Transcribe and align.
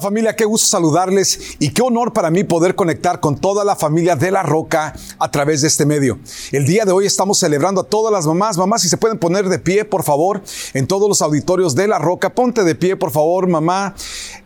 Familia, 0.00 0.36
qué 0.36 0.44
gusto 0.44 0.66
saludarles 0.66 1.56
y 1.58 1.70
qué 1.70 1.82
honor 1.82 2.12
para 2.12 2.30
mí 2.30 2.44
poder 2.44 2.74
conectar 2.74 3.20
con 3.20 3.38
toda 3.38 3.64
la 3.64 3.76
familia 3.76 4.16
de 4.16 4.30
La 4.30 4.42
Roca 4.42 4.94
a 5.18 5.30
través 5.30 5.62
de 5.62 5.68
este 5.68 5.86
medio. 5.86 6.18
El 6.52 6.66
día 6.66 6.84
de 6.84 6.92
hoy 6.92 7.06
estamos 7.06 7.38
celebrando 7.38 7.80
a 7.80 7.84
todas 7.84 8.12
las 8.12 8.26
mamás. 8.26 8.58
Mamás, 8.58 8.82
si 8.82 8.88
se 8.88 8.96
pueden 8.96 9.18
poner 9.18 9.48
de 9.48 9.58
pie, 9.58 9.84
por 9.84 10.02
favor, 10.02 10.42
en 10.74 10.86
todos 10.86 11.08
los 11.08 11.22
auditorios 11.22 11.74
de 11.74 11.88
La 11.88 11.98
Roca. 11.98 12.34
Ponte 12.34 12.64
de 12.64 12.74
pie, 12.74 12.96
por 12.96 13.10
favor, 13.10 13.46
mamá. 13.46 13.94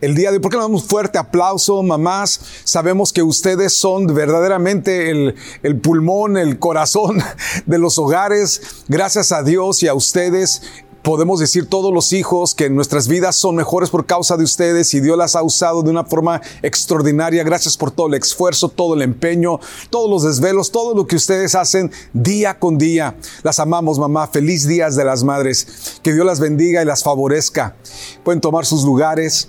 El 0.01 0.15
día 0.15 0.31
de 0.31 0.37
hoy, 0.37 0.43
¿por 0.43 0.51
qué 0.51 0.57
no 0.57 0.63
damos 0.63 0.85
fuerte 0.85 1.19
aplauso, 1.19 1.83
mamás? 1.83 2.41
Sabemos 2.65 3.13
que 3.13 3.23
ustedes 3.23 3.73
son 3.73 4.07
verdaderamente 4.07 5.11
el, 5.11 5.35
el 5.63 5.81
pulmón, 5.81 6.37
el 6.37 6.59
corazón 6.59 7.23
de 7.67 7.79
los 7.79 7.99
hogares. 7.99 8.63
Gracias 8.89 9.33
a 9.33 9.43
Dios 9.43 9.83
y 9.83 9.89
a 9.89 9.95
ustedes 9.95 10.63
podemos 11.03 11.41
decir 11.41 11.67
todos 11.67 11.93
los 11.93 12.13
hijos 12.13 12.55
que 12.55 12.69
nuestras 12.69 13.09
vidas 13.09 13.37
son 13.37 13.57
mejores 13.57 13.91
por 13.91 14.07
causa 14.07 14.37
de 14.37 14.45
ustedes 14.45 14.93
y 14.95 15.01
Dios 15.01 15.17
las 15.17 15.37
ha 15.37 15.43
usado 15.43 15.83
de 15.83 15.91
una 15.91 16.05
forma 16.05 16.41
extraordinaria. 16.63 17.43
Gracias 17.43 17.77
por 17.77 17.91
todo 17.91 18.09
el 18.09 18.15
esfuerzo, 18.15 18.69
todo 18.69 18.95
el 18.95 19.03
empeño, 19.03 19.61
todos 19.91 20.11
los 20.11 20.23
desvelos, 20.23 20.71
todo 20.71 20.95
lo 20.95 21.07
que 21.07 21.17
ustedes 21.17 21.55
hacen 21.55 21.91
día 22.13 22.59
con 22.59 22.79
día. 22.79 23.17
Las 23.43 23.59
amamos, 23.59 23.99
mamá. 23.99 24.29
Feliz 24.29 24.67
días 24.67 24.97
de 24.97 25.05
las 25.05 25.25
madres. 25.25 26.01
Que 26.03 26.13
Dios 26.13 26.27
las 26.27 26.41
bendiga 26.41 26.83
y 26.83 26.85
las 26.85 27.03
favorezca. 27.03 27.77
Pueden 28.25 28.41
tomar 28.41 28.67
sus 28.67 28.85
lugares. 28.85 29.49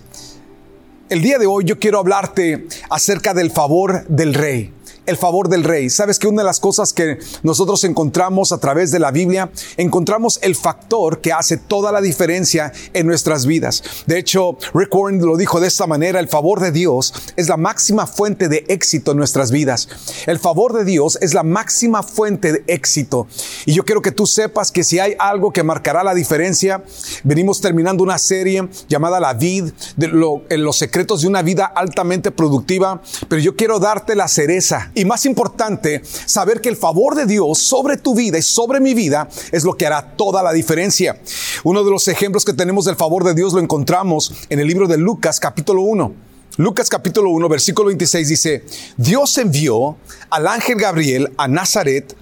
El 1.09 1.21
día 1.21 1.37
de 1.37 1.45
hoy 1.45 1.65
yo 1.65 1.77
quiero 1.77 1.99
hablarte 1.99 2.67
acerca 2.89 3.33
del 3.33 3.51
favor 3.51 4.05
del 4.07 4.33
rey 4.33 4.73
el 5.05 5.17
favor 5.17 5.49
del 5.49 5.63
rey. 5.63 5.89
Sabes 5.89 6.19
que 6.19 6.27
una 6.27 6.41
de 6.41 6.45
las 6.45 6.59
cosas 6.59 6.93
que 6.93 7.17
nosotros 7.43 7.83
encontramos 7.83 8.51
a 8.51 8.59
través 8.59 8.91
de 8.91 8.99
la 8.99 9.11
Biblia, 9.11 9.51
encontramos 9.77 10.39
el 10.41 10.55
factor 10.55 11.21
que 11.21 11.33
hace 11.33 11.57
toda 11.57 11.91
la 11.91 12.01
diferencia 12.01 12.71
en 12.93 13.07
nuestras 13.07 13.45
vidas. 13.45 13.83
De 14.05 14.17
hecho, 14.17 14.57
Rick 14.73 14.93
Warren 14.93 15.21
lo 15.21 15.37
dijo 15.37 15.59
de 15.59 15.67
esta 15.67 15.87
manera, 15.87 16.19
el 16.19 16.27
favor 16.27 16.59
de 16.59 16.71
Dios 16.71 17.13
es 17.35 17.49
la 17.49 17.57
máxima 17.57 18.07
fuente 18.07 18.47
de 18.47 18.65
éxito 18.67 19.11
en 19.11 19.17
nuestras 19.17 19.51
vidas. 19.51 19.87
El 20.27 20.39
favor 20.39 20.73
de 20.73 20.85
Dios 20.85 21.17
es 21.21 21.33
la 21.33 21.43
máxima 21.43 22.03
fuente 22.03 22.51
de 22.51 22.63
éxito. 22.67 23.27
Y 23.65 23.73
yo 23.73 23.83
quiero 23.83 24.01
que 24.01 24.11
tú 24.11 24.27
sepas 24.27 24.71
que 24.71 24.83
si 24.83 24.99
hay 24.99 25.15
algo 25.19 25.51
que 25.51 25.63
marcará 25.63 26.03
la 26.03 26.13
diferencia, 26.13 26.83
venimos 27.23 27.61
terminando 27.61 28.03
una 28.03 28.17
serie 28.17 28.69
llamada 28.87 29.19
La 29.19 29.33
Vid, 29.33 29.71
de 29.95 30.07
los 30.07 30.77
secretos 30.77 31.21
de 31.21 31.27
una 31.27 31.41
vida 31.41 31.65
altamente 31.65 32.31
productiva, 32.31 33.01
pero 33.27 33.41
yo 33.41 33.55
quiero 33.55 33.79
darte 33.79 34.15
la 34.15 34.27
cereza 34.27 34.90
y 34.93 35.05
más 35.05 35.25
importante, 35.25 36.01
saber 36.03 36.61
que 36.61 36.69
el 36.69 36.75
favor 36.75 37.15
de 37.15 37.25
Dios 37.25 37.59
sobre 37.59 37.97
tu 37.97 38.15
vida 38.15 38.37
y 38.37 38.41
sobre 38.41 38.79
mi 38.79 38.93
vida 38.93 39.29
es 39.51 39.63
lo 39.63 39.75
que 39.75 39.85
hará 39.85 40.15
toda 40.15 40.43
la 40.43 40.53
diferencia. 40.53 41.19
Uno 41.63 41.83
de 41.83 41.91
los 41.91 42.07
ejemplos 42.07 42.45
que 42.45 42.53
tenemos 42.53 42.85
del 42.85 42.95
favor 42.95 43.23
de 43.23 43.33
Dios 43.33 43.53
lo 43.53 43.59
encontramos 43.59 44.33
en 44.49 44.59
el 44.59 44.67
libro 44.67 44.87
de 44.87 44.97
Lucas 44.97 45.39
capítulo 45.39 45.81
1. 45.81 46.13
Lucas 46.57 46.89
capítulo 46.89 47.29
1 47.29 47.49
versículo 47.49 47.87
26 47.87 48.27
dice, 48.27 48.65
Dios 48.97 49.37
envió 49.37 49.97
al 50.29 50.47
ángel 50.47 50.77
Gabriel 50.77 51.31
a 51.37 51.47
Nazaret, 51.47 52.15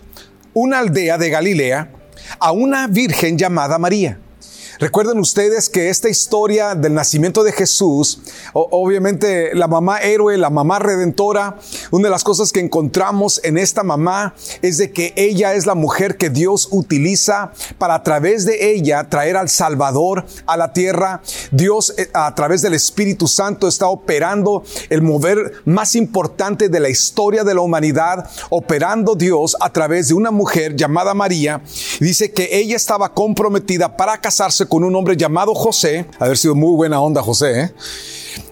una 0.54 0.80
aldea 0.80 1.18
de 1.18 1.30
Galilea, 1.30 1.92
a 2.40 2.52
una 2.52 2.88
virgen 2.88 3.38
llamada 3.38 3.80
María 3.80 4.20
Recuerden 4.80 5.20
ustedes 5.20 5.68
que 5.68 5.90
esta 5.90 6.08
historia 6.08 6.74
del 6.74 6.94
nacimiento 6.94 7.44
de 7.44 7.52
Jesús, 7.52 8.22
obviamente 8.54 9.54
la 9.54 9.68
mamá 9.68 9.98
héroe, 10.00 10.38
la 10.38 10.50
mamá 10.50 10.80
redentora, 10.80 11.58
una 11.92 12.08
de 12.08 12.12
las 12.12 12.24
cosas 12.24 12.54
que 12.54 12.62
encontramos 12.62 13.42
en 13.44 13.58
esta 13.58 13.84
mamá 13.84 14.36
es 14.62 14.78
de 14.78 14.92
que 14.92 15.12
ella 15.18 15.54
es 15.54 15.66
la 15.66 15.76
mujer 15.76 16.16
que 16.16 16.30
Dios 16.30 16.70
utiliza 16.72 17.52
para 17.78 17.96
a 17.96 18.04
través 18.04 18.46
de 18.46 18.72
ella 18.72 19.10
traer 19.10 19.36
al 19.36 19.50
Salvador 19.50 20.26
a 20.46 20.56
la 20.56 20.72
tierra. 20.72 21.22
Dios 21.52 21.94
eh, 21.98 22.10
a 22.14 22.34
través 22.34 22.62
del 22.62 22.74
Espíritu 22.74 23.28
Santo 23.28 23.68
está 23.68 23.88
operando 23.88 24.64
el 24.90 25.02
mover 25.02 25.56
más 25.66 25.96
importante 25.96 26.70
de 26.70 26.80
la 26.80 26.88
historia 26.88 27.44
de 27.44 27.54
la 27.54 27.60
humanidad, 27.60 28.30
operando 28.50 29.16
Dios 29.16 29.58
a 29.60 29.74
través 29.74 30.08
de 30.08 30.14
una 30.14 30.32
mujer 30.32 30.78
llamada 30.78 31.14
María. 31.14 31.62
Dice 32.00 32.32
que 32.32 32.58
ella 32.58 32.78
estaba 32.78 33.14
comprometida 33.14 33.98
para 33.98 34.22
casarse 34.22 34.69
con 34.70 34.84
un 34.84 34.96
hombre 34.96 35.18
llamado 35.18 35.54
José, 35.54 36.06
haber 36.20 36.38
sido 36.38 36.56
muy 36.56 36.76
buena 36.76 37.02
onda 37.02 37.22
José, 37.22 37.62
¿eh? 37.62 37.74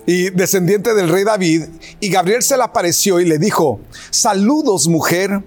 y 0.06 0.30
descendiente 0.32 0.94
del 0.94 1.10
rey 1.10 1.24
David, 1.24 1.64
y 2.00 2.10
Gabriel 2.10 2.42
se 2.42 2.58
le 2.58 2.64
apareció 2.64 3.20
y 3.20 3.26
le 3.26 3.38
dijo, 3.38 3.80
saludos 4.10 4.88
mujer, 4.88 5.44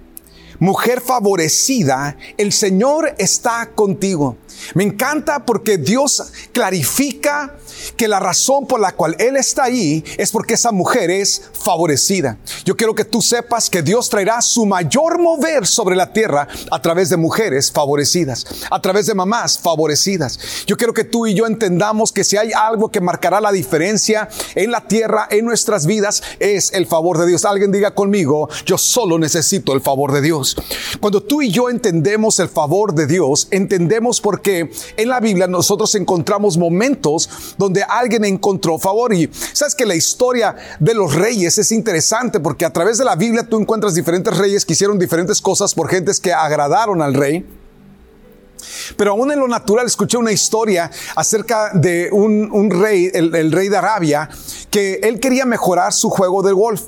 mujer 0.60 1.00
favorecida, 1.00 2.16
el 2.38 2.52
Señor 2.52 3.14
está 3.18 3.70
contigo. 3.74 4.36
Me 4.74 4.84
encanta 4.84 5.44
porque 5.44 5.78
Dios 5.78 6.22
clarifica 6.52 7.56
que 7.96 8.08
la 8.08 8.20
razón 8.20 8.66
por 8.66 8.80
la 8.80 8.92
cual 8.92 9.16
Él 9.18 9.36
está 9.36 9.64
ahí 9.64 10.04
es 10.18 10.30
porque 10.30 10.54
esa 10.54 10.72
mujer 10.72 11.10
es 11.10 11.42
favorecida. 11.52 12.38
Yo 12.64 12.76
quiero 12.76 12.94
que 12.94 13.04
tú 13.04 13.22
sepas 13.22 13.70
que 13.70 13.82
Dios 13.82 14.08
traerá 14.08 14.40
su 14.42 14.66
mayor 14.66 15.18
mover 15.18 15.66
sobre 15.66 15.96
la 15.96 16.12
tierra 16.12 16.48
a 16.70 16.82
través 16.82 17.10
de 17.10 17.16
mujeres 17.16 17.70
favorecidas, 17.72 18.46
a 18.70 18.80
través 18.80 19.06
de 19.06 19.14
mamás 19.14 19.58
favorecidas. 19.58 20.38
Yo 20.66 20.76
quiero 20.76 20.92
que 20.92 21.04
tú 21.04 21.26
y 21.26 21.34
yo 21.34 21.46
entendamos 21.46 22.12
que 22.12 22.24
si 22.24 22.36
hay 22.36 22.52
algo 22.52 22.90
que 22.90 23.00
marcará 23.00 23.40
la 23.40 23.52
diferencia 23.52 24.28
en 24.54 24.70
la 24.70 24.86
tierra, 24.86 25.26
en 25.30 25.44
nuestras 25.44 25.86
vidas, 25.86 26.22
es 26.38 26.72
el 26.72 26.86
favor 26.86 27.18
de 27.18 27.26
Dios. 27.26 27.44
Alguien 27.44 27.72
diga 27.72 27.94
conmigo, 27.94 28.48
yo 28.66 28.78
solo 28.78 29.18
necesito 29.18 29.72
el 29.72 29.80
favor 29.80 30.12
de 30.12 30.20
Dios. 30.20 30.56
Cuando 31.00 31.22
tú 31.22 31.42
y 31.42 31.50
yo 31.50 31.70
entendemos 31.70 32.38
el 32.40 32.48
favor 32.48 32.94
de 32.94 33.06
Dios, 33.06 33.48
entendemos 33.50 34.20
por 34.20 34.42
qué 34.42 34.49
en 34.96 35.08
la 35.08 35.20
Biblia 35.20 35.46
nosotros 35.46 35.94
encontramos 35.94 36.56
momentos 36.56 37.28
donde 37.58 37.82
alguien 37.82 38.24
encontró 38.24 38.78
favor. 38.78 39.14
Y 39.14 39.30
sabes 39.52 39.74
que 39.74 39.86
la 39.86 39.94
historia 39.94 40.56
de 40.78 40.94
los 40.94 41.14
reyes 41.14 41.58
es 41.58 41.72
interesante 41.72 42.40
porque 42.40 42.64
a 42.64 42.72
través 42.72 42.98
de 42.98 43.04
la 43.04 43.16
Biblia 43.16 43.46
tú 43.48 43.58
encuentras 43.58 43.94
diferentes 43.94 44.36
reyes 44.36 44.64
que 44.64 44.72
hicieron 44.72 44.98
diferentes 44.98 45.40
cosas 45.40 45.74
por 45.74 45.88
gentes 45.88 46.20
que 46.20 46.32
agradaron 46.32 47.02
al 47.02 47.14
rey. 47.14 47.46
Pero 48.96 49.12
aún 49.12 49.32
en 49.32 49.38
lo 49.38 49.48
natural 49.48 49.86
escuché 49.86 50.16
una 50.16 50.32
historia 50.32 50.90
acerca 51.16 51.70
de 51.74 52.10
un, 52.12 52.70
rey, 52.70 53.10
el, 53.12 53.34
el, 53.34 53.52
rey 53.52 53.68
de 53.68 53.76
Arabia, 53.76 54.28
que 54.70 55.00
él 55.02 55.20
quería 55.20 55.46
mejorar 55.46 55.92
su 55.92 56.10
juego 56.10 56.42
de 56.42 56.52
golf. 56.52 56.82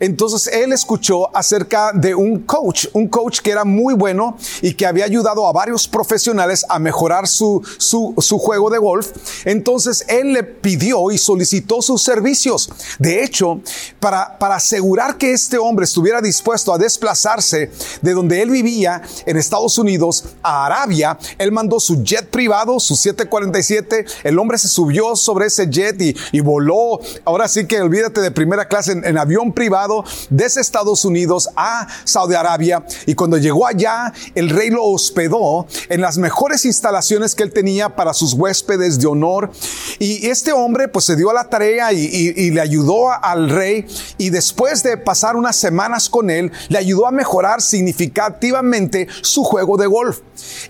Entonces 0.00 0.52
él 0.52 0.72
escuchó 0.72 1.34
acerca 1.36 1.92
de 1.92 2.14
un 2.14 2.40
coach, 2.40 2.86
un 2.92 3.08
coach 3.08 3.40
que 3.40 3.50
era 3.50 3.64
muy 3.64 3.94
bueno 3.94 4.36
y 4.60 4.74
que 4.74 4.86
había 4.86 5.04
ayudado 5.04 5.46
a 5.46 5.52
varios 5.52 5.88
profesionales 5.88 6.64
a 6.68 6.78
mejorar 6.78 7.26
su, 7.28 7.62
su, 7.78 8.38
juego 8.38 8.70
de 8.70 8.78
golf. 8.78 9.12
Entonces 9.44 10.04
él 10.08 10.32
le 10.32 10.42
pidió 10.42 11.10
y 11.10 11.18
solicitó 11.18 11.82
sus 11.82 12.02
servicios. 12.02 12.70
De 12.98 13.22
hecho, 13.22 13.60
para, 14.00 14.38
para 14.38 14.56
asegurar 14.56 15.16
que 15.16 15.32
este 15.32 15.58
hombre 15.58 15.84
estuviera 15.84 16.20
dispuesto 16.20 16.72
a 16.72 16.78
desplazarse 16.78 17.70
de 18.00 18.12
donde 18.12 18.42
él 18.42 18.50
vivía 18.50 19.02
en 19.26 19.36
Estados 19.36 19.78
Unidos 19.78 20.24
a 20.42 20.66
Arabia, 20.66 21.18
él 21.38 21.52
mandó 21.52 21.80
su 21.80 22.02
jet 22.02 22.28
privado, 22.30 22.80
su 22.80 22.96
747. 22.96 24.04
El 24.24 24.38
hombre 24.38 24.58
se 24.58 24.68
subió 24.68 25.16
sobre 25.16 25.46
ese 25.46 25.68
jet 25.68 26.00
y, 26.00 26.16
y 26.32 26.40
voló. 26.40 27.00
Ahora 27.24 27.48
sí 27.48 27.66
que 27.66 27.80
olvídate 27.80 28.20
de 28.20 28.30
primera 28.30 28.68
clase 28.68 28.92
en, 28.92 29.04
en 29.04 29.18
avión 29.18 29.51
privado 29.52 30.04
desde 30.30 30.60
Estados 30.60 31.04
Unidos 31.04 31.48
a 31.56 31.86
Saudi 32.04 32.34
Arabia 32.34 32.84
y 33.06 33.14
cuando 33.14 33.38
llegó 33.38 33.66
allá 33.66 34.12
el 34.34 34.50
rey 34.50 34.70
lo 34.70 34.84
hospedó 34.84 35.66
en 35.88 36.00
las 36.00 36.18
mejores 36.18 36.64
instalaciones 36.64 37.34
que 37.34 37.42
él 37.42 37.52
tenía 37.52 37.94
para 37.96 38.14
sus 38.14 38.34
huéspedes 38.34 38.98
de 38.98 39.06
honor 39.06 39.50
y 39.98 40.26
este 40.26 40.52
hombre 40.52 40.88
pues 40.88 41.04
se 41.04 41.16
dio 41.16 41.30
a 41.30 41.34
la 41.34 41.48
tarea 41.48 41.92
y, 41.92 42.50
le 42.52 42.60
ayudó 42.60 43.10
al 43.10 43.48
rey 43.48 43.86
y 44.18 44.30
después 44.30 44.82
de 44.82 44.96
pasar 44.96 45.36
unas 45.36 45.56
semanas 45.56 46.08
con 46.08 46.28
él 46.28 46.52
le 46.68 46.78
ayudó 46.78 47.06
a 47.06 47.10
mejorar 47.10 47.62
significativamente 47.62 49.08
su 49.22 49.44
juego 49.44 49.76
de 49.76 49.86
golf. 49.86 50.20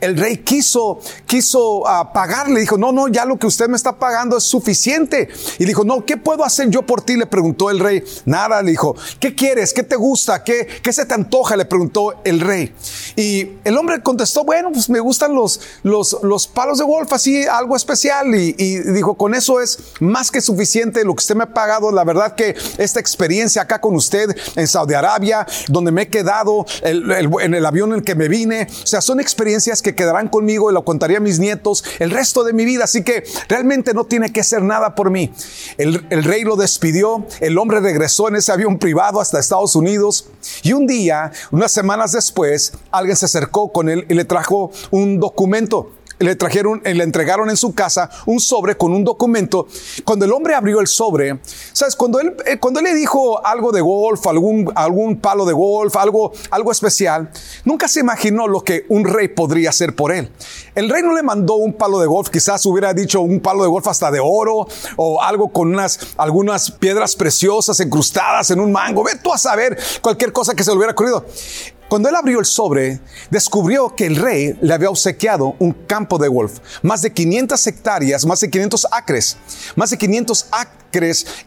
El 0.01 0.17
rey 0.17 0.39
quiso, 0.39 1.01
quiso 1.27 1.81
uh, 1.81 2.13
pagarle, 2.13 2.61
dijo, 2.61 2.77
no, 2.77 2.93
no, 2.93 3.09
ya 3.09 3.25
lo 3.25 3.39
que 3.39 3.47
usted 3.47 3.69
me 3.69 3.77
está 3.77 3.99
pagando 3.99 4.37
es 4.37 4.45
suficiente. 4.45 5.29
Y 5.59 5.65
dijo, 5.65 5.85
no, 5.85 6.05
¿qué 6.05 6.17
puedo 6.17 6.45
hacer 6.45 6.69
yo 6.69 6.83
por 6.83 7.03
ti? 7.03 7.17
Le 7.17 7.27
preguntó 7.27 7.71
el 7.71 7.79
rey. 7.79 8.03
Nada, 8.25 8.63
le 8.63 8.72
dijo, 8.73 8.97
¿qué 9.21 9.35
quieres? 9.35 9.73
¿Qué 9.73 9.83
te 9.83 9.97
gusta? 9.97 10.43
¿Qué, 10.45 10.67
qué 10.83 10.93
se 10.93 11.07
te 11.07 11.15
antoja? 11.15 11.57
Le 11.57 11.65
preguntó 11.65 12.15
el 12.25 12.41
rey. 12.41 12.75
Y 13.17 13.53
el 13.65 13.77
hombre 13.77 14.03
contestó, 14.03 14.45
bueno, 14.45 14.71
pues 14.73 14.89
me 14.89 15.01
gustan 15.01 15.35
los, 15.35 15.61
los, 15.83 16.19
los 16.23 16.47
palos 16.47 16.79
de 16.79 16.85
golf, 16.85 17.13
así 17.13 17.45
algo 17.45 17.77
especial. 17.77 18.35
Y, 18.35 18.53
dijo, 18.53 19.15
con 19.15 19.35
eso 19.35 19.61
es 19.61 19.79
más 20.01 20.31
que 20.31 20.41
suficiente 20.41 21.05
lo 21.05 21.15
que 21.15 21.21
usted 21.21 21.37
me 21.37 21.45
ha 21.45 21.55
pagado. 21.55 21.93
La 21.93 22.05
verdad 22.05 22.35
que 22.35 22.55
esta 22.79 23.01
experiencia 23.01 23.63
acá 23.63 23.81
con 23.81 23.95
usted 23.95 24.35
en 24.57 24.67
Saudi 24.67 24.95
Arabia, 24.95 25.47
donde 25.69 25.93
me 25.93 26.03
he 26.03 26.09
quedado, 26.09 26.67
en 26.83 27.55
el 27.55 27.67
avión 27.67 27.91
en 27.91 27.99
el 27.99 28.05
que 28.05 28.15
me 28.15 28.29
vine, 28.29 28.67
o 28.71 28.87
sea, 28.87 29.01
son 29.01 29.21
experiencias 29.21 29.83
que 29.83 29.95
quedarán 29.95 30.29
conmigo 30.29 30.71
y 30.71 30.75
lo 30.75 30.85
contaría 30.85 31.19
a 31.19 31.21
mis 31.21 31.39
nietos 31.39 31.85
el 31.99 32.11
resto 32.11 32.45
de 32.45 32.53
mi 32.53 32.65
vida. 32.65 32.85
Así 32.85 33.03
que 33.03 33.25
realmente 33.49 33.95
no 33.95 34.05
tiene 34.05 34.33
que 34.33 34.41
hacer 34.41 34.63
nada 34.63 34.95
por 34.95 35.11
mí. 35.11 35.33
El, 35.79 36.07
el 36.11 36.25
rey 36.25 36.45
lo 36.45 36.57
despidió, 36.57 37.27
el 37.41 37.59
hombre 37.59 37.81
regresó 37.81 38.29
en 38.29 38.37
ese 38.37 38.53
avión 38.53 38.62
privado 38.79 39.21
hasta 39.21 39.39
Estados 39.39 39.77
Unidos. 39.77 40.27
Y 40.63 40.73
un 40.73 40.87
día, 40.87 41.33
unas 41.51 41.73
semanas 41.73 42.13
después, 42.13 42.73
alguien 42.91 43.17
se 43.17 43.27
acercó 43.27 43.73
con 43.73 43.89
él 43.89 44.07
y 44.09 44.15
le 44.15 44.25
trajo 44.25 44.71
un 44.91 45.21
documento 45.21 45.91
le 46.23 46.37
trajeron, 46.37 46.83
le 46.85 47.05
entregaron 47.05 47.51
en 47.51 47.57
su 47.57 47.75
casa 47.75 48.11
un 48.27 48.41
sobre 48.41 48.77
con 48.77 48.93
un 48.93 49.05
documento. 49.05 49.67
Cuando 50.05 50.25
el 50.25 50.33
hombre 50.33 50.55
abrió 50.55 50.81
el 50.81 50.87
sobre, 50.87 51.39
sabes, 51.73 51.97
cuando 51.97 52.21
él, 52.21 52.37
eh, 52.47 52.59
cuando 52.59 52.81
él 52.81 52.85
le 52.85 52.95
dijo 52.95 53.45
algo 53.45 53.73
de 53.73 53.81
golf, 53.81 54.27
algún, 54.27 54.71
algún 54.75 55.21
palo 55.21 55.45
de 55.45 55.53
golf, 55.53 55.97
algo, 55.97 56.33
algo 56.51 56.73
especial, 56.73 57.31
nunca 57.65 57.89
se 57.89 58.01
imaginó 58.01 58.49
lo 58.49 58.63
que 58.63 58.85
un 58.89 59.05
rey 59.05 59.29
podría 59.29 59.71
hacer 59.71 59.95
por 59.95 60.13
él. 60.13 60.31
El 60.75 60.89
rey 60.89 61.03
no 61.03 61.15
le 61.15 61.23
mandó 61.23 61.55
un 61.55 61.75
palo 61.75 62.01
de 62.01 62.07
golf, 62.07 62.31
quizás 62.31 62.65
hubiera 62.67 62.95
dicho 62.95 63.21
un 63.21 63.41
palo 63.41 63.63
de 63.63 63.69
golf 63.69 63.87
hasta 63.87 64.11
de 64.11 64.21
oro 64.21 64.67
o 64.97 65.23
algo 65.23 65.49
con 65.53 65.69
unas, 65.69 66.15
algunas 66.17 66.71
piedras 66.71 67.15
preciosas 67.17 67.79
incrustadas 67.81 68.51
en 68.51 68.61
un 68.61 68.73
mango. 68.73 69.05
Ve 69.05 69.13
tú 69.23 69.33
a 69.33 69.39
saber 69.39 69.79
cualquier 70.01 70.33
cosa 70.33 70.55
que 70.55 70.65
se 70.65 70.71
le 70.71 70.77
hubiera 70.77 70.93
ocurrido. 70.93 71.25
Cuando 71.93 72.09
él 72.09 72.17
abrió 72.17 72.39
el 72.39 72.47
sobre, 72.47 73.01
descubrió 73.29 73.95
que 73.95 74.07
el 74.07 74.17
rey 74.17 74.57
le 74.63 74.73
había 74.73 74.89
obsequiado 74.89 75.57
un 75.59 75.73
campo 75.73 76.17
de 76.17 76.27
golf, 76.27 76.61
más 76.81 77.03
de 77.03 77.13
500 77.13 77.67
hectáreas, 77.67 78.25
más 78.25 78.41
de 78.41 78.49
500 78.49 78.87
acres, 78.91 79.37
más 79.77 79.91
de 79.91 79.99
500 79.99 80.47
acres 80.53 80.82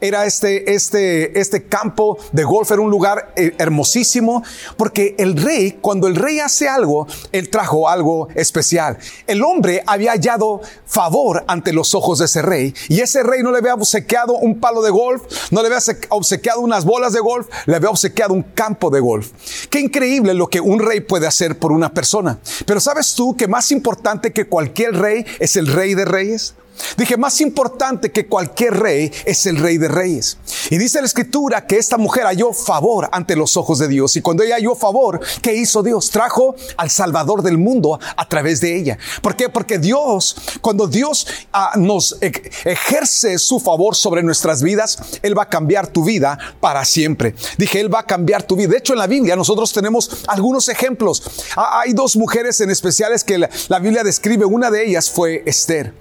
era 0.02 0.26
este, 0.26 0.74
este, 0.74 1.40
este 1.40 1.64
campo 1.64 2.18
de 2.32 2.44
golf, 2.44 2.72
era 2.72 2.82
un 2.82 2.90
lugar 2.90 3.34
eh, 3.36 3.54
hermosísimo, 3.58 4.44
porque 4.78 5.16
el 5.18 5.38
rey, 5.38 5.78
cuando 5.82 6.08
el 6.08 6.16
rey 6.16 6.40
hace 6.40 6.68
algo, 6.68 7.08
él 7.32 7.50
trajo 7.50 7.88
algo 7.88 8.28
especial. 8.36 8.98
El 9.28 9.44
hombre 9.44 9.84
había 9.86 10.12
hallado 10.12 10.62
favor 10.86 11.44
ante 11.48 11.74
los 11.74 11.94
ojos 11.94 12.20
de 12.20 12.26
ese 12.26 12.42
rey, 12.42 12.74
y 12.90 13.02
ese 13.02 13.24
rey 13.24 13.44
no 13.44 13.52
le 13.52 13.60
había 13.60 13.74
obsequiado 13.74 14.34
un 14.34 14.60
palo 14.60 14.82
de 14.82 14.92
golf, 14.92 15.24
no 15.52 15.62
le 15.62 15.68
había 15.68 15.80
obsequiado 16.10 16.62
unas 16.62 16.86
bolas 16.86 17.14
de 17.14 17.20
golf, 17.20 17.48
le 17.66 17.76
había 17.76 17.90
obsequiado 17.90 18.34
un 18.34 18.44
campo 18.44 18.90
de 18.90 19.00
golf. 19.00 19.32
Qué 19.70 19.80
increíble 19.80 20.34
lo 20.34 20.48
que 20.48 20.60
un 20.60 20.80
rey 20.80 21.02
puede 21.02 21.28
hacer 21.28 21.60
por 21.60 21.72
una 21.72 21.94
persona. 21.94 22.40
Pero 22.66 22.80
¿sabes 22.80 23.14
tú 23.14 23.36
que 23.36 23.48
más 23.48 23.72
importante 23.72 24.32
que 24.32 24.48
cualquier 24.48 24.96
rey 24.96 25.26
es 25.40 25.56
el 25.56 25.68
rey 25.68 25.94
de 25.94 26.06
reyes? 26.06 26.56
Dije, 26.98 27.18
más 27.18 27.42
importante 27.42 28.12
que 28.12 28.28
cualquier 28.28 28.80
rey 28.80 29.12
es 29.26 29.46
el 29.46 29.58
rey 29.58 29.78
de 29.78 29.88
reyes. 29.88 30.38
Y 30.70 30.78
dice 30.78 31.00
la 31.00 31.08
escritura 31.08 31.68
que 31.68 31.78
esta 31.78 31.98
mujer 31.98 32.24
halló 32.24 32.54
favor 32.54 33.10
ante 33.12 33.36
los 33.36 33.58
ojos 33.58 33.80
de 33.80 33.88
Dios. 33.88 34.16
Y 34.16 34.22
cuando 34.22 34.44
ella 34.44 34.56
halló 34.56 34.76
favor, 34.76 35.20
¿qué 35.42 35.56
hizo 35.56 35.84
Dios? 35.84 36.10
Trajo 36.10 36.56
al 36.78 36.90
Salvador 36.90 37.42
del 37.42 37.58
mundo 37.58 38.00
a 38.16 38.30
través 38.30 38.62
de 38.62 38.76
ella. 38.76 38.98
¿Por 39.22 39.36
qué? 39.36 39.50
Porque 39.50 39.80
Dios, 39.80 40.36
cuando 40.62 40.88
Dios 40.88 41.28
ah, 41.54 41.74
nos 41.76 42.18
ejerce 42.22 43.38
su 43.38 43.60
favor 43.60 43.96
sobre 43.96 44.24
nuestras 44.24 44.64
vidas, 44.64 45.00
Él 45.22 45.38
va 45.38 45.44
a 45.44 45.50
cambiar 45.50 45.88
tu 45.88 46.04
vida 46.04 46.38
para 46.60 46.84
siempre. 46.86 47.36
Dije, 47.58 47.80
Él 47.80 47.94
va 47.94 48.00
a 48.00 48.06
cambiar 48.06 48.44
tu 48.44 48.56
vida. 48.56 48.70
De 48.70 48.78
hecho, 48.78 48.94
en 48.94 49.00
la 49.00 49.08
Biblia 49.08 49.36
nosotros 49.36 49.72
tenemos 49.72 50.24
algunos 50.28 50.70
ejemplos. 50.70 51.24
Ah, 51.56 51.82
hay 51.82 51.94
dos 51.94 52.16
mujeres 52.16 52.60
en 52.62 52.70
especiales 52.70 53.24
que 53.24 53.38
la 53.38 53.80
Biblia 53.80 54.04
describe. 54.04 54.46
Una 54.46 54.72
de 54.72 54.86
ellas 54.86 55.10
fue 55.10 55.44
Esther. 55.46 55.94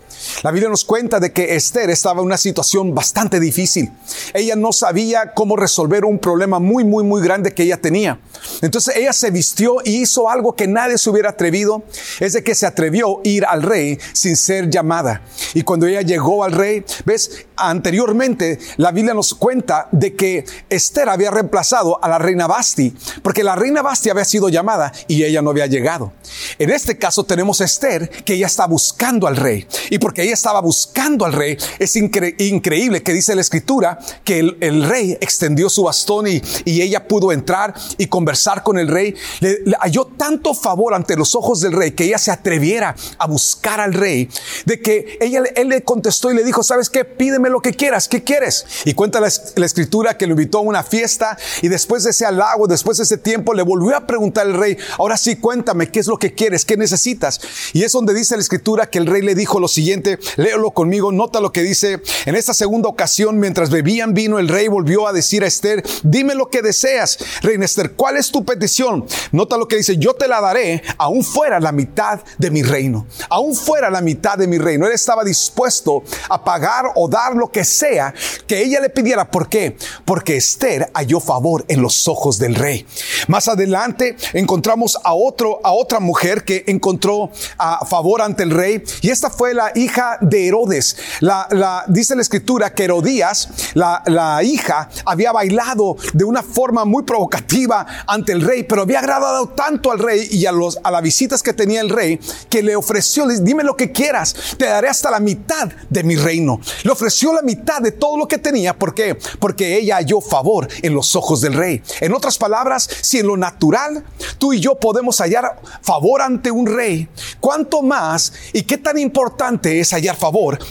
La 0.43 0.51
Biblia 0.51 0.64
nos 0.69 0.85
cuenta 0.85 1.21
de 1.21 1.33
que 1.33 1.55
Esther 1.55 1.91
estaba 1.91 2.21
en 2.21 2.27
una 2.27 2.37
situación 2.37 2.95
bastante 2.95 3.41
difícil. 3.41 3.93
Ella 4.33 4.57
no 4.57 4.73
sabía 4.73 5.33
cómo 5.35 5.57
resolver 5.57 6.05
un 6.05 6.19
problema 6.19 6.59
muy, 6.59 6.85
muy, 6.85 7.05
muy 7.05 7.23
grande 7.23 7.53
que 7.53 7.65
ella 7.65 7.81
tenía. 7.81 8.21
Entonces 8.63 8.97
ella 8.97 9.13
se 9.13 9.31
vistió 9.31 9.77
y 9.85 10.03
hizo 10.03 10.29
algo 10.29 10.55
que 10.55 10.67
nadie 10.67 10.99
se 10.99 11.11
hubiera 11.11 11.31
atrevido. 11.31 11.85
Es 12.21 12.35
de 12.35 12.45
que 12.45 12.55
se 12.55 12.67
atrevió 12.67 13.19
a 13.19 13.21
ir 13.25 13.45
al 13.45 13.63
rey 13.63 13.99
sin 14.13 14.37
ser 14.37 14.71
llamada. 14.71 15.23
Y 15.55 15.63
cuando 15.63 15.87
ella 15.87 16.03
llegó 16.03 16.45
al 16.45 16.53
rey, 16.53 16.85
ves, 17.05 17.47
anteriormente 17.57 18.59
la 18.77 18.91
Biblia 18.91 19.15
nos 19.15 19.35
cuenta 19.35 19.89
de 19.93 20.15
que 20.15 20.45
Esther 20.69 21.09
había 21.09 21.31
reemplazado 21.31 22.03
a 22.03 22.09
la 22.09 22.19
reina 22.19 22.47
Basti, 22.47 22.95
porque 23.23 23.45
la 23.45 23.55
reina 23.55 23.83
Basti 23.83 24.11
había 24.11 24.25
sido 24.25 24.49
llamada 24.49 24.93
y 25.09 25.25
ella 25.25 25.43
no 25.43 25.51
había 25.51 25.67
llegado. 25.67 26.13
En 26.59 26.71
este 26.71 26.99
caso 26.99 27.25
tenemos 27.25 27.61
a 27.61 27.65
Esther 27.65 28.09
que 28.25 28.35
ella 28.35 28.47
está 28.47 28.67
buscando 28.67 29.27
al 29.27 29.37
rey. 29.37 29.67
Y 29.91 29.99
porque 29.99 30.23
ella 30.23 30.35
estaba 30.35 30.54
buscando 30.61 31.25
al 31.25 31.33
rey, 31.33 31.57
es 31.79 31.97
increíble 31.97 33.03
que 33.03 33.13
dice 33.13 33.35
la 33.35 33.41
escritura 33.41 33.99
que 34.25 34.39
el, 34.39 34.85
rey 34.85 35.17
extendió 35.21 35.69
su 35.69 35.85
bastón 35.85 36.27
y, 36.27 36.43
ella 36.65 37.07
pudo 37.07 37.33
entrar 37.33 37.75
y 37.99 38.09
conversar 38.09 38.63
con 38.63 38.79
el 38.79 38.89
rey. 38.89 39.15
Le, 39.41 39.59
halló 39.81 40.07
tanto 40.07 40.55
favor 40.55 40.95
ante 40.95 41.17
los 41.17 41.35
ojos 41.35 41.61
del 41.61 41.73
rey 41.73 41.93
que 41.93 42.05
ella 42.05 42.19
se 42.19 42.31
atreviera 42.31 42.95
a 43.19 43.27
buscar 43.27 43.81
al 43.81 43.95
rey, 43.95 44.29
de 44.67 44.81
que 44.81 45.19
ella, 45.21 45.43
él 45.55 45.69
le 45.69 45.83
contestó 45.83 46.31
y 46.31 46.35
le 46.35 46.45
dijo, 46.45 46.63
¿sabes 46.63 46.91
qué? 46.91 47.05
Pídeme 47.05 47.49
lo 47.49 47.61
que 47.61 47.73
quieras, 47.73 48.09
¿qué 48.09 48.23
quieres? 48.23 48.67
Y 48.85 48.95
cuenta 48.95 49.21
la, 49.21 49.29
la 49.57 49.67
escritura 49.67 50.19
que 50.19 50.27
lo 50.27 50.33
invitó 50.33 50.59
a 50.59 50.63
una 50.63 50.83
fiesta 50.83 51.37
y 51.63 51.69
después 51.69 52.05
de 52.05 52.11
ese 52.11 52.27
halago, 52.27 52.67
después 52.67 52.99
de 52.99 53.05
ese 53.05 53.19
tiempo, 53.19 53.55
le 53.55 53.63
volvió 53.63 53.97
a 53.97 54.07
preguntar 54.07 54.47
al 54.47 54.55
rey, 54.55 54.77
ahora 54.99 55.17
sí, 55.17 55.37
cuéntame, 55.37 55.91
¿qué 55.91 56.01
es 56.01 56.07
lo 56.07 56.19
que 56.19 56.35
quieres? 56.35 56.65
¿Qué 56.65 56.77
necesitas? 56.77 57.41
Y 57.73 57.83
es 57.83 57.93
donde 57.93 58.15
dice 58.15 58.37
la 58.37 58.43
escritura 58.43 58.91
que 58.91 58.99
el 58.99 59.07
rey 59.07 59.23
le 59.23 59.35
dijo 59.35 59.61
lo 59.61 59.69
siguiente, 59.69 60.19
léelo 60.45 60.73
conmigo, 60.73 61.11
nota 61.11 61.41
lo 61.41 61.53
que 61.53 61.63
dice. 61.63 62.03
En 62.27 62.37
esta 62.37 62.53
segunda 62.53 62.89
ocasión, 62.89 63.39
mientras 63.39 63.71
bebían 63.71 64.13
vino, 64.13 64.39
el 64.39 64.49
rey 64.49 64.69
volvió 64.69 65.09
a 65.09 65.13
decir 65.13 65.43
a 65.43 65.47
Esther, 65.47 65.83
dime 66.03 66.35
lo 66.35 66.51
que 66.51 66.61
deseas, 66.61 67.19
reina 67.41 67.65
Esther, 67.65 67.93
¿cuál 67.93 68.19
es 68.19 68.31
tu 68.31 68.45
petición? 68.45 69.07
Nota 69.33 69.57
lo 69.57 69.67
que 69.67 69.77
dice, 69.77 69.97
yo 69.97 70.15
te 70.15 70.29
la 70.29 70.43
daré, 70.43 70.83
aún 70.99 71.25
fuera 71.25 71.61
la 71.61 71.73
mitad 71.73 72.21
de 72.37 72.51
mi 72.51 72.63
reino, 72.63 73.07
aún 73.31 73.55
fuera 73.55 73.91
la 73.91 74.03
mitad 74.03 74.37
de 74.37 74.47
mi 74.47 74.59
reino. 74.59 74.87
Él 74.87 74.93
estaba 74.93 75.25
dispuesto 75.25 76.03
a 76.29 76.45
pagar 76.45 76.93
o 76.95 77.09
dar 77.09 77.35
lo 77.35 77.51
que 77.51 77.65
sea 77.65 78.13
que 78.47 78.63
ella 78.63 78.81
le 78.81 78.91
pidiera. 78.91 79.31
¿Por 79.31 79.49
qué? 79.49 79.77
Porque 80.05 80.37
Esther 80.37 80.91
halló 80.95 81.21
favor 81.21 81.65
en 81.69 81.81
los 81.81 82.07
ojos 82.07 82.39
del 82.39 82.55
rey. 82.55 82.87
Más 83.29 83.49
adelante 83.49 84.17
encontramos 84.35 84.99
a 85.03 85.15
otro, 85.15 85.61
a 85.65 85.73
otra 85.73 86.01
mujer 86.01 86.45
que 86.45 86.65
encontró 86.67 87.31
a 87.57 87.87
favor 87.87 88.21
ante 88.21 88.43
el 88.43 88.51
rey 88.51 88.83
y 89.01 89.09
esta 89.09 89.31
fue 89.31 89.55
la 89.55 89.73
hija 89.75 90.19
de 90.21 90.34
Herodes. 90.39 90.97
La, 91.21 91.85
dice 91.89 92.15
la 92.15 92.23
escritura 92.23 92.75
que 92.75 92.85
Herodías, 92.85 93.49
la, 93.75 94.03
la 94.07 94.43
hija, 94.43 94.89
había 95.05 95.33
bailado 95.33 95.97
de 96.13 96.25
una 96.25 96.43
forma 96.43 96.85
muy 96.85 97.03
provocativa 97.05 97.87
ante 98.07 98.33
el 98.33 98.41
rey, 98.41 98.65
pero 98.65 98.83
había 98.83 98.99
agradado 98.99 99.49
tanto 99.49 99.91
al 99.91 99.99
rey 99.99 100.29
y 100.31 100.47
a, 100.47 100.53
los, 100.53 100.79
a 100.83 100.91
las 100.91 101.03
visitas 101.03 101.43
que 101.43 101.53
tenía 101.53 101.81
el 101.81 101.91
rey 101.91 102.19
que 102.49 102.63
le 102.63 102.77
ofreció, 102.77 103.27
dime 103.27 103.65
lo 103.65 103.77
que 103.77 103.93
quieras, 103.93 104.35
te 104.59 104.67
daré 104.67 104.89
hasta 104.89 105.11
la 105.11 105.21
mitad 105.21 105.69
de 105.89 106.03
mi 106.03 106.17
reino. 106.17 106.61
Le 106.83 106.91
ofreció 106.91 107.33
la 107.33 107.43
mitad 107.43 107.81
de 107.81 107.93
todo 107.93 108.17
lo 108.17 108.29
que 108.29 108.39
tenía. 108.39 108.79
¿Por 108.79 108.95
qué? 108.95 109.19
Porque 109.39 109.77
ella 109.77 109.97
halló 109.97 110.21
favor 110.21 110.69
en 110.83 110.95
los 110.95 111.17
ojos 111.17 111.41
del 111.41 111.55
rey. 111.55 111.83
En 112.01 112.13
otras 112.13 112.39
palabras, 112.39 112.89
si 113.03 113.19
en 113.19 113.27
lo 113.27 113.37
natural 113.37 114.05
tú 114.39 114.53
y 114.53 114.61
yo 114.61 114.75
podemos 114.77 115.19
hallar 115.21 115.61
favor 115.83 116.23
ante 116.23 116.51
un 116.51 116.67
rey, 116.67 117.09
¿cuánto 117.41 117.83
más 117.83 118.33
y 118.53 118.63
qué 118.63 118.79
tan 118.79 118.99
importante 118.99 119.81
es 119.81 119.93
hallar 119.93 120.17
favor 120.17 120.24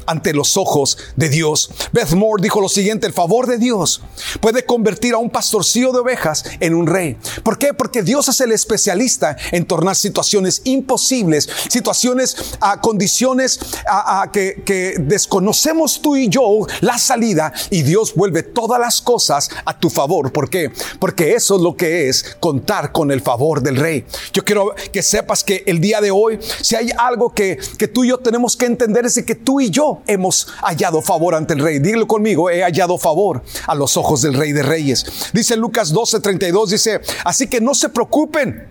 ante 0.08 0.34
los 0.34 0.58
ojos 0.58 0.98
de 1.16 1.30
Dios. 1.30 1.70
Beth 1.92 2.14
Moore 2.14 2.42
dijo 2.42 2.60
lo 2.60 2.70
siguiente, 2.70 3.06
el 3.06 3.14
favor 3.14 3.46
de 3.46 3.60
Dios 3.60 4.02
puede 4.42 4.66
convertir 4.66 5.14
a 5.14 5.18
un 5.18 5.30
pastorcillo 5.30 5.92
de 5.92 6.00
ovejas 6.00 6.44
en 6.60 6.74
un 6.74 6.88
rey. 6.88 7.18
¿Por 7.44 7.60
qué? 7.60 7.74
Porque 7.74 8.02
Dios 8.02 8.28
es 8.30 8.42
el 8.42 8.52
especialista 8.52 9.38
en 9.52 9.66
tornar 9.66 9.96
situaciones 9.96 10.62
imposibles, 10.64 11.48
situaciones 11.70 12.36
a 12.62 12.82
condiciones 12.82 13.60
a, 13.88 14.28
que, 14.34 14.64
que 14.66 14.96
desconocemos 15.00 16.02
tú 16.02 16.16
y 16.16 16.30
yo 16.30 16.66
la 16.82 16.98
salida 16.98 17.54
y 17.70 17.84
Dios 17.84 18.16
vuelve 18.16 18.42
todas 18.42 18.80
las 18.80 19.02
cosas 19.02 19.50
a 19.66 19.78
tu 19.78 19.92
favor. 19.92 20.32
¿Por 20.32 20.50
qué? 20.50 20.72
Porque 21.00 21.36
eso 21.36 21.58
es 21.58 21.62
lo 21.62 21.78
que 21.78 22.10
es 22.10 22.38
contar 22.40 22.92
con 22.92 23.12
el 23.12 23.22
favor 23.22 23.62
del 23.62 23.76
rey. 23.76 24.06
Yo 24.34 24.44
quiero 24.44 24.74
que 24.92 25.04
sepas 25.04 25.44
que 25.44 25.64
el 25.68 25.80
día 25.80 26.02
de 26.02 26.10
hoy, 26.10 26.40
si 26.62 26.76
hay 26.76 26.90
algo 26.98 27.36
que, 27.36 27.60
que 27.78 27.88
tú 27.88 28.04
y 28.04 28.10
yo 28.10 28.18
tenemos 28.18 28.58
que 28.58 28.66
entender, 28.66 29.04
Parece 29.04 29.26
que 29.26 29.36
tú 29.44 29.62
y 29.62 29.70
yo 29.70 30.02
hemos 30.08 30.48
hallado 30.62 31.02
favor 31.02 31.36
ante 31.36 31.54
el 31.54 31.60
rey. 31.60 31.80
Dígelo 31.80 32.08
conmigo, 32.08 32.50
he 32.50 32.64
hallado 32.64 32.98
favor 32.98 33.44
a 33.68 33.76
los 33.76 33.98
ojos 33.98 34.22
del 34.22 34.34
rey 34.34 34.52
de 34.52 34.64
reyes. 34.64 35.06
Dice 35.34 35.56
Lucas 35.58 35.92
12, 35.92 36.20
32, 36.20 36.70
dice, 36.72 37.02
así 37.26 37.48
que 37.48 37.62
no 37.62 37.74
se 37.76 37.90
preocupen, 37.90 38.68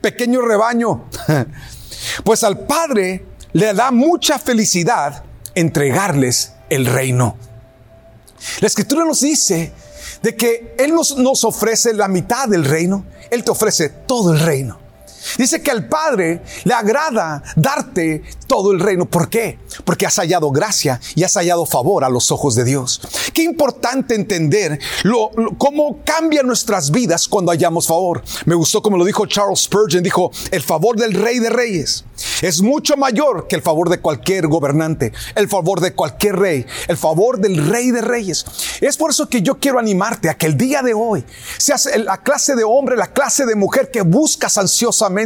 pequeño 0.00 0.42
rebaño, 0.42 1.04
pues 2.24 2.44
al 2.44 2.60
Padre 2.60 3.24
le 3.52 3.72
da 3.74 3.90
mucha 3.90 4.38
felicidad 4.38 5.24
entregarles 5.54 6.52
el 6.70 6.86
reino. 6.86 7.36
La 8.60 8.68
escritura 8.68 9.04
nos 9.04 9.20
dice 9.20 9.72
de 10.22 10.36
que 10.36 10.74
Él 10.78 10.94
nos, 10.94 11.16
nos 11.16 11.44
ofrece 11.44 11.92
la 11.92 12.08
mitad 12.08 12.48
del 12.48 12.64
reino, 12.64 13.04
Él 13.30 13.44
te 13.44 13.50
ofrece 13.50 13.88
todo 13.88 14.32
el 14.32 14.40
reino. 14.40 14.87
Dice 15.36 15.62
que 15.62 15.70
al 15.70 15.88
Padre 15.88 16.42
le 16.64 16.74
agrada 16.74 17.42
darte 17.56 18.22
todo 18.46 18.72
el 18.72 18.80
reino. 18.80 19.04
¿Por 19.04 19.28
qué? 19.28 19.58
Porque 19.84 20.06
has 20.06 20.16
hallado 20.16 20.50
gracia 20.50 21.00
y 21.14 21.24
has 21.24 21.34
hallado 21.34 21.66
favor 21.66 22.04
a 22.04 22.08
los 22.08 22.30
ojos 22.30 22.54
de 22.54 22.64
Dios. 22.64 23.00
Qué 23.34 23.42
importante 23.42 24.14
entender 24.14 24.78
lo, 25.02 25.30
cómo 25.58 26.00
cambian 26.04 26.46
nuestras 26.46 26.90
vidas 26.90 27.28
cuando 27.28 27.52
hallamos 27.52 27.86
favor. 27.86 28.22
Me 28.46 28.54
gustó 28.54 28.82
como 28.82 28.96
lo 28.96 29.04
dijo 29.04 29.26
Charles 29.26 29.60
Spurgeon, 29.60 30.02
dijo, 30.02 30.30
el 30.50 30.62
favor 30.62 30.96
del 30.96 31.14
rey 31.14 31.38
de 31.38 31.50
reyes 31.50 32.04
es 32.42 32.62
mucho 32.62 32.96
mayor 32.96 33.46
que 33.48 33.56
el 33.56 33.62
favor 33.62 33.88
de 33.88 34.00
cualquier 34.00 34.46
gobernante, 34.46 35.12
el 35.34 35.48
favor 35.48 35.80
de 35.80 35.94
cualquier 35.94 36.36
rey, 36.36 36.66
el 36.88 36.96
favor 36.96 37.38
del 37.38 37.68
rey 37.68 37.90
de 37.90 38.00
reyes. 38.00 38.44
Es 38.80 38.96
por 38.96 39.10
eso 39.10 39.28
que 39.28 39.42
yo 39.42 39.58
quiero 39.58 39.78
animarte 39.78 40.28
a 40.28 40.36
que 40.36 40.46
el 40.46 40.56
día 40.56 40.82
de 40.82 40.94
hoy 40.94 41.24
seas 41.58 41.88
la 41.96 42.18
clase 42.18 42.54
de 42.54 42.64
hombre, 42.64 42.96
la 42.96 43.12
clase 43.12 43.46
de 43.46 43.54
mujer 43.54 43.90
que 43.90 44.02
buscas 44.02 44.56
ansiosamente 44.58 45.17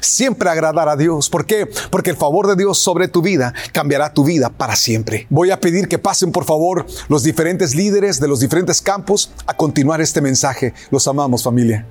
siempre 0.00 0.50
agradar 0.50 0.88
a 0.88 0.96
Dios. 0.96 1.28
¿Por 1.30 1.46
qué? 1.46 1.68
Porque 1.90 2.10
el 2.10 2.16
favor 2.16 2.46
de 2.46 2.56
Dios 2.56 2.78
sobre 2.78 3.08
tu 3.08 3.22
vida 3.22 3.54
cambiará 3.72 4.12
tu 4.12 4.24
vida 4.24 4.50
para 4.50 4.76
siempre. 4.76 5.26
Voy 5.30 5.50
a 5.50 5.60
pedir 5.60 5.88
que 5.88 5.98
pasen 5.98 6.32
por 6.32 6.44
favor 6.44 6.86
los 7.08 7.22
diferentes 7.22 7.74
líderes 7.74 8.20
de 8.20 8.28
los 8.28 8.40
diferentes 8.40 8.82
campos 8.82 9.30
a 9.46 9.56
continuar 9.56 10.00
este 10.00 10.20
mensaje. 10.20 10.74
Los 10.90 11.06
amamos 11.08 11.42
familia. 11.42 11.86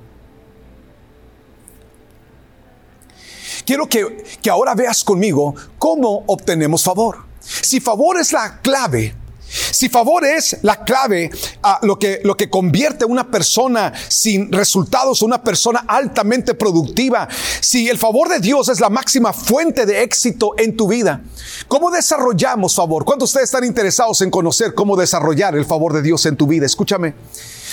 quiero 3.67 3.87
que, 3.87 4.23
que 4.41 4.49
ahora 4.49 4.73
veas 4.73 5.03
conmigo 5.03 5.53
cómo 5.77 6.23
obtenemos 6.27 6.83
favor. 6.83 7.17
Si 7.39 7.79
favor 7.79 8.17
es 8.17 8.31
la 8.31 8.61
clave, 8.61 9.13
si 9.47 9.89
favor 9.89 10.25
es 10.25 10.57
la 10.61 10.83
clave 10.83 11.29
a 11.63 11.79
lo 11.83 11.97
que, 11.97 12.21
lo 12.23 12.35
que 12.35 12.49
convierte 12.49 13.03
a 13.03 13.07
una 13.07 13.29
persona 13.29 13.93
sin 14.07 14.51
resultados, 14.51 15.21
una 15.21 15.43
persona 15.43 15.85
altamente 15.87 16.53
productiva, 16.53 17.27
si 17.61 17.89
el 17.89 17.97
favor 17.97 18.29
de 18.29 18.39
Dios 18.39 18.69
es 18.69 18.79
la 18.79 18.89
máxima 18.89 19.33
fuente 19.33 19.85
de 19.85 20.03
éxito 20.03 20.53
en 20.57 20.75
tu 20.75 20.87
vida, 20.87 21.21
¿cómo 21.67 21.91
desarrollamos 21.91 22.75
favor? 22.75 23.05
¿Cuántos 23.05 23.29
de 23.29 23.37
ustedes 23.37 23.49
están 23.49 23.63
interesados 23.63 24.21
en 24.21 24.31
conocer 24.31 24.73
cómo 24.73 24.95
desarrollar 24.95 25.55
el 25.55 25.65
favor 25.65 25.93
de 25.93 26.01
Dios 26.01 26.25
en 26.25 26.37
tu 26.37 26.47
vida? 26.47 26.65
Escúchame. 26.65 27.13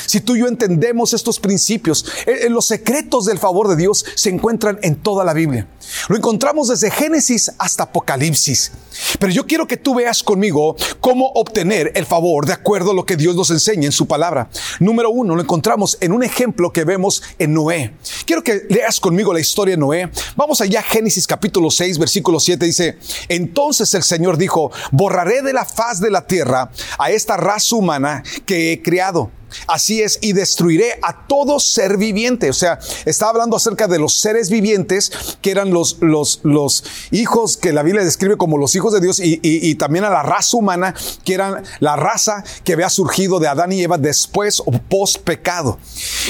Si 0.06 0.20
tú 0.20 0.36
y 0.36 0.40
yo 0.40 0.48
entendemos 0.48 1.12
estos 1.12 1.40
principios, 1.40 2.04
eh, 2.26 2.40
eh, 2.42 2.50
los 2.50 2.66
secretos 2.66 3.24
del 3.26 3.38
favor 3.38 3.68
de 3.68 3.76
Dios 3.76 4.04
se 4.14 4.30
encuentran 4.30 4.78
en 4.82 4.96
toda 4.96 5.24
la 5.24 5.32
Biblia. 5.32 5.66
Lo 6.08 6.16
encontramos 6.16 6.68
desde 6.68 6.90
Génesis 6.90 7.52
hasta 7.58 7.84
Apocalipsis. 7.84 8.72
Pero 9.18 9.32
yo 9.32 9.46
quiero 9.46 9.66
que 9.66 9.76
tú 9.76 9.94
veas 9.94 10.22
conmigo 10.22 10.76
cómo 11.00 11.30
obtener 11.34 11.92
el 11.94 12.06
favor 12.06 12.46
de 12.46 12.52
acuerdo 12.52 12.92
a 12.92 12.94
lo 12.94 13.04
que 13.04 13.16
Dios 13.16 13.34
nos 13.34 13.50
enseña 13.50 13.86
en 13.86 13.92
su 13.92 14.06
palabra. 14.06 14.48
Número 14.80 15.10
uno, 15.10 15.34
lo 15.34 15.42
encontramos 15.42 15.98
en 16.00 16.12
un 16.12 16.22
ejemplo 16.22 16.72
que 16.72 16.84
vemos 16.84 17.22
en 17.38 17.54
Noé. 17.54 17.94
Quiero 18.26 18.42
que 18.42 18.66
leas 18.68 19.00
conmigo 19.00 19.32
la 19.32 19.40
historia 19.40 19.72
de 19.72 19.80
Noé. 19.80 20.10
Vamos 20.36 20.60
allá, 20.60 20.82
Génesis 20.82 21.26
capítulo 21.26 21.70
6, 21.70 21.98
versículo 21.98 22.40
7 22.40 22.64
dice, 22.64 22.98
entonces 23.28 23.92
el 23.94 24.02
Señor 24.02 24.36
dijo, 24.36 24.70
borraré 24.92 25.42
de 25.42 25.52
la 25.52 25.64
faz 25.64 26.00
de 26.00 26.10
la 26.10 26.26
tierra 26.26 26.70
a 26.98 27.10
esta 27.10 27.36
raza 27.36 27.76
humana 27.76 28.22
que 28.46 28.72
he 28.72 28.82
creado 28.82 29.30
Así 29.66 30.02
es, 30.02 30.18
y 30.20 30.32
destruiré 30.32 30.98
a 31.02 31.26
todo 31.26 31.60
ser 31.60 31.96
viviente. 31.96 32.50
O 32.50 32.54
sea, 32.54 32.78
está 33.04 33.28
hablando 33.28 33.56
acerca 33.56 33.88
de 33.88 33.98
los 33.98 34.18
seres 34.18 34.50
vivientes 34.50 35.10
que 35.40 35.50
eran 35.50 35.70
los, 35.70 35.98
los, 36.00 36.40
los 36.42 36.84
hijos 37.10 37.56
que 37.56 37.72
la 37.72 37.82
Biblia 37.82 38.04
describe 38.04 38.36
como 38.36 38.58
los 38.58 38.74
hijos 38.74 38.92
de 38.92 39.00
Dios 39.00 39.20
y, 39.22 39.74
también 39.74 40.04
a 40.04 40.10
la 40.10 40.22
raza 40.22 40.56
humana 40.56 40.94
que 41.24 41.34
eran 41.34 41.62
la 41.80 41.96
raza 41.96 42.44
que 42.62 42.72
había 42.72 42.88
surgido 42.88 43.40
de 43.40 43.48
Adán 43.48 43.72
y 43.72 43.82
Eva 43.82 43.98
después 43.98 44.60
o 44.60 44.70
post 44.72 45.18
pecado. 45.18 45.78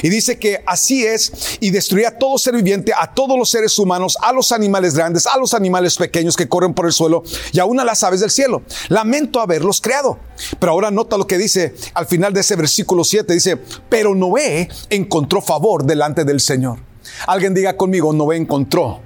Y 0.03 0.09
dice 0.09 0.39
que 0.39 0.63
así 0.67 1.05
es, 1.05 1.59
y 1.61 1.71
destruiré 1.71 2.07
a 2.07 2.19
todo 2.19 2.39
ser 2.39 2.55
viviente, 2.55 2.93
a 2.97 3.13
todos 3.13 3.39
los 3.39 3.51
seres 3.51 3.79
humanos, 3.79 4.17
a 4.23 4.33
los 4.33 4.53
animales 4.53 4.95
grandes, 4.95 5.27
a 5.27 5.37
los 5.39 5.55
animales 5.55 5.97
pequeños 5.97 6.37
que 6.37 6.49
corren 6.49 6.75
por 6.75 6.87
el 6.87 6.93
suelo 6.93 7.23
y 7.53 7.59
aún 7.59 7.81
a 7.81 7.85
las 7.85 8.03
aves 8.03 8.21
del 8.21 8.31
cielo. 8.31 8.63
Lamento 8.89 9.41
haberlos 9.41 9.81
creado. 9.81 10.19
Pero 10.59 10.73
ahora 10.73 10.91
nota 10.91 11.17
lo 11.17 11.27
que 11.27 11.39
dice 11.39 11.75
al 11.95 12.07
final 12.07 12.33
de 12.33 12.41
ese 12.41 12.57
versículo 12.57 13.05
dice, 13.23 13.57
pero 13.89 14.15
Noé 14.15 14.69
encontró 14.91 15.41
favor 15.41 15.85
delante 15.85 16.25
del 16.25 16.41
Señor. 16.41 16.79
Alguien 17.27 17.55
diga 17.55 17.77
conmigo, 17.77 18.13
Noé 18.13 18.37
encontró. 18.37 19.01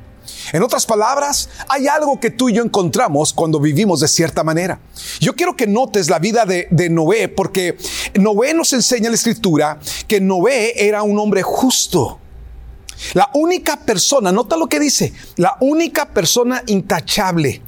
En 0.53 0.62
otras 0.62 0.87
palabras, 0.87 1.49
hay 1.69 1.88
algo 1.88 2.21
que 2.21 2.31
tú 2.31 2.49
y 2.49 2.55
yo 2.55 2.62
encontramos 2.62 3.33
cuando 3.33 3.61
vivimos 3.61 4.00
de 4.00 4.09
cierta 4.09 4.45
manera. 4.45 4.81
Yo 5.21 5.35
quiero 5.35 5.57
que 5.57 5.67
notes 5.67 6.09
la 6.11 6.19
vida 6.19 6.45
de, 6.45 6.69
de, 6.71 6.91
Noé 6.91 7.29
porque 7.29 7.77
Noé 8.15 8.55
nos 8.55 8.73
enseña 8.73 9.07
en 9.07 9.12
la 9.12 9.17
escritura 9.17 9.79
que 10.07 10.21
Noé 10.21 10.73
era 10.87 11.03
un 11.03 11.19
hombre 11.19 11.43
justo. 11.43 12.19
La 13.15 13.31
única 13.35 13.77
persona, 13.77 14.33
nota 14.33 14.57
lo 14.57 14.69
que 14.69 14.81
dice, 14.81 15.12
la 15.37 15.57
única 15.61 16.07
persona 16.12 16.62
intachable 16.67 17.62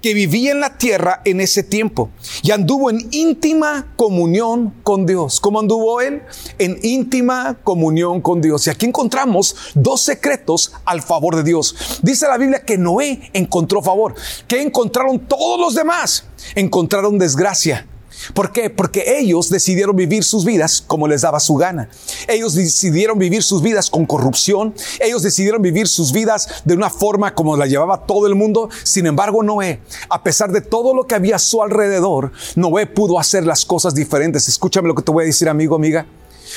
que 0.00 0.14
vivía 0.14 0.52
en 0.52 0.60
la 0.60 0.78
tierra 0.78 1.22
en 1.24 1.40
ese 1.40 1.62
tiempo 1.62 2.10
y 2.42 2.50
anduvo 2.50 2.90
en 2.90 3.08
íntima 3.10 3.92
comunión 3.96 4.74
con 4.82 5.06
Dios. 5.06 5.40
¿Cómo 5.40 5.60
anduvo 5.60 6.00
él? 6.00 6.22
En 6.58 6.78
íntima 6.82 7.58
comunión 7.62 8.20
con 8.20 8.40
Dios. 8.40 8.66
Y 8.66 8.70
aquí 8.70 8.86
encontramos 8.86 9.54
dos 9.74 10.02
secretos 10.02 10.72
al 10.84 11.02
favor 11.02 11.36
de 11.36 11.42
Dios. 11.42 12.00
Dice 12.02 12.26
la 12.26 12.38
Biblia 12.38 12.64
que 12.64 12.78
Noé 12.78 13.30
encontró 13.32 13.82
favor. 13.82 14.14
¿Qué 14.48 14.62
encontraron 14.62 15.18
todos 15.20 15.58
los 15.60 15.74
demás? 15.74 16.24
Encontraron 16.54 17.18
desgracia. 17.18 17.86
¿Por 18.34 18.52
qué? 18.52 18.70
Porque 18.70 19.18
ellos 19.18 19.50
decidieron 19.50 19.96
vivir 19.96 20.24
sus 20.24 20.44
vidas 20.44 20.82
como 20.86 21.08
les 21.08 21.22
daba 21.22 21.40
su 21.40 21.54
gana. 21.56 21.88
Ellos 22.28 22.54
decidieron 22.54 23.18
vivir 23.18 23.42
sus 23.42 23.62
vidas 23.62 23.90
con 23.90 24.06
corrupción. 24.06 24.74
Ellos 25.00 25.22
decidieron 25.22 25.62
vivir 25.62 25.88
sus 25.88 26.12
vidas 26.12 26.48
de 26.64 26.74
una 26.74 26.90
forma 26.90 27.34
como 27.34 27.56
la 27.56 27.66
llevaba 27.66 28.06
todo 28.06 28.26
el 28.26 28.34
mundo. 28.34 28.68
Sin 28.84 29.06
embargo, 29.06 29.42
Noé, 29.42 29.80
a 30.08 30.22
pesar 30.22 30.52
de 30.52 30.60
todo 30.60 30.94
lo 30.94 31.06
que 31.06 31.14
había 31.14 31.36
a 31.36 31.38
su 31.38 31.62
alrededor, 31.62 32.32
Noé 32.56 32.86
pudo 32.86 33.18
hacer 33.18 33.44
las 33.44 33.64
cosas 33.64 33.94
diferentes. 33.94 34.48
Escúchame 34.48 34.88
lo 34.88 34.94
que 34.94 35.02
te 35.02 35.12
voy 35.12 35.24
a 35.24 35.26
decir, 35.26 35.48
amigo, 35.48 35.76
amiga. 35.76 36.06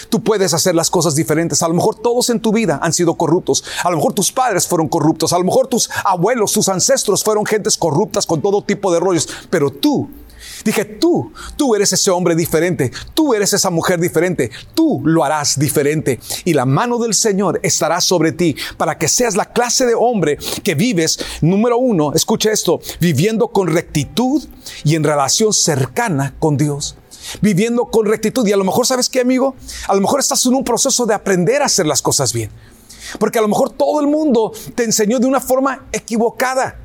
Tú 0.09 0.21
puedes 0.21 0.53
hacer 0.53 0.75
las 0.75 0.89
cosas 0.89 1.15
diferentes. 1.15 1.63
A 1.63 1.67
lo 1.67 1.73
mejor 1.73 1.95
todos 1.95 2.29
en 2.29 2.39
tu 2.39 2.51
vida 2.51 2.79
han 2.81 2.93
sido 2.93 3.15
corruptos. 3.15 3.63
A 3.83 3.89
lo 3.89 3.97
mejor 3.97 4.13
tus 4.13 4.31
padres 4.31 4.67
fueron 4.67 4.87
corruptos. 4.87 5.33
A 5.33 5.37
lo 5.37 5.45
mejor 5.45 5.67
tus 5.67 5.89
abuelos, 6.03 6.51
tus 6.51 6.69
ancestros 6.69 7.23
fueron 7.23 7.45
gentes 7.45 7.77
corruptas 7.77 8.25
con 8.25 8.41
todo 8.41 8.61
tipo 8.61 8.91
de 8.93 8.99
rollos. 8.99 9.27
Pero 9.49 9.71
tú 9.71 10.09
Dije, 10.63 10.85
tú, 10.85 11.31
tú 11.57 11.75
eres 11.75 11.93
ese 11.93 12.11
hombre 12.11 12.35
diferente, 12.35 12.91
tú 13.13 13.33
eres 13.33 13.53
esa 13.53 13.69
mujer 13.69 13.99
diferente, 13.99 14.51
tú 14.73 15.01
lo 15.03 15.23
harás 15.23 15.59
diferente 15.59 16.19
y 16.43 16.53
la 16.53 16.65
mano 16.65 16.97
del 16.97 17.13
Señor 17.13 17.59
estará 17.63 18.01
sobre 18.01 18.31
ti 18.31 18.55
para 18.77 18.97
que 18.97 19.07
seas 19.07 19.35
la 19.35 19.51
clase 19.51 19.85
de 19.85 19.95
hombre 19.95 20.37
que 20.63 20.75
vives, 20.75 21.19
número 21.41 21.77
uno, 21.77 22.13
escucha 22.13 22.51
esto, 22.51 22.79
viviendo 22.99 23.49
con 23.49 23.67
rectitud 23.67 24.43
y 24.83 24.95
en 24.95 25.03
relación 25.03 25.53
cercana 25.53 26.35
con 26.39 26.57
Dios 26.57 26.95
viviendo 27.41 27.85
con 27.85 28.05
rectitud. 28.05 28.45
Y 28.47 28.51
a 28.51 28.57
lo 28.57 28.63
mejor, 28.63 28.85
¿sabes 28.85 29.09
qué, 29.09 29.21
amigo? 29.21 29.55
A 29.87 29.95
lo 29.95 30.01
mejor 30.01 30.19
estás 30.19 30.45
en 30.45 30.53
un 30.53 30.63
proceso 30.63 31.05
de 31.05 31.13
aprender 31.13 31.61
a 31.61 31.65
hacer 31.65 31.85
las 31.85 32.01
cosas 32.01 32.33
bien. 32.33 32.51
Porque 33.19 33.39
a 33.39 33.41
lo 33.41 33.47
mejor 33.47 33.71
todo 33.71 33.99
el 33.99 34.07
mundo 34.07 34.51
te 34.75 34.83
enseñó 34.83 35.19
de 35.19 35.27
una 35.27 35.41
forma 35.41 35.85
equivocada. 35.91 36.79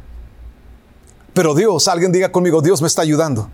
Pero 1.32 1.54
Dios, 1.54 1.88
alguien 1.88 2.12
diga 2.12 2.32
conmigo, 2.32 2.60
Dios 2.60 2.82
me 2.82 2.88
está 2.88 3.02
ayudando. 3.02 3.48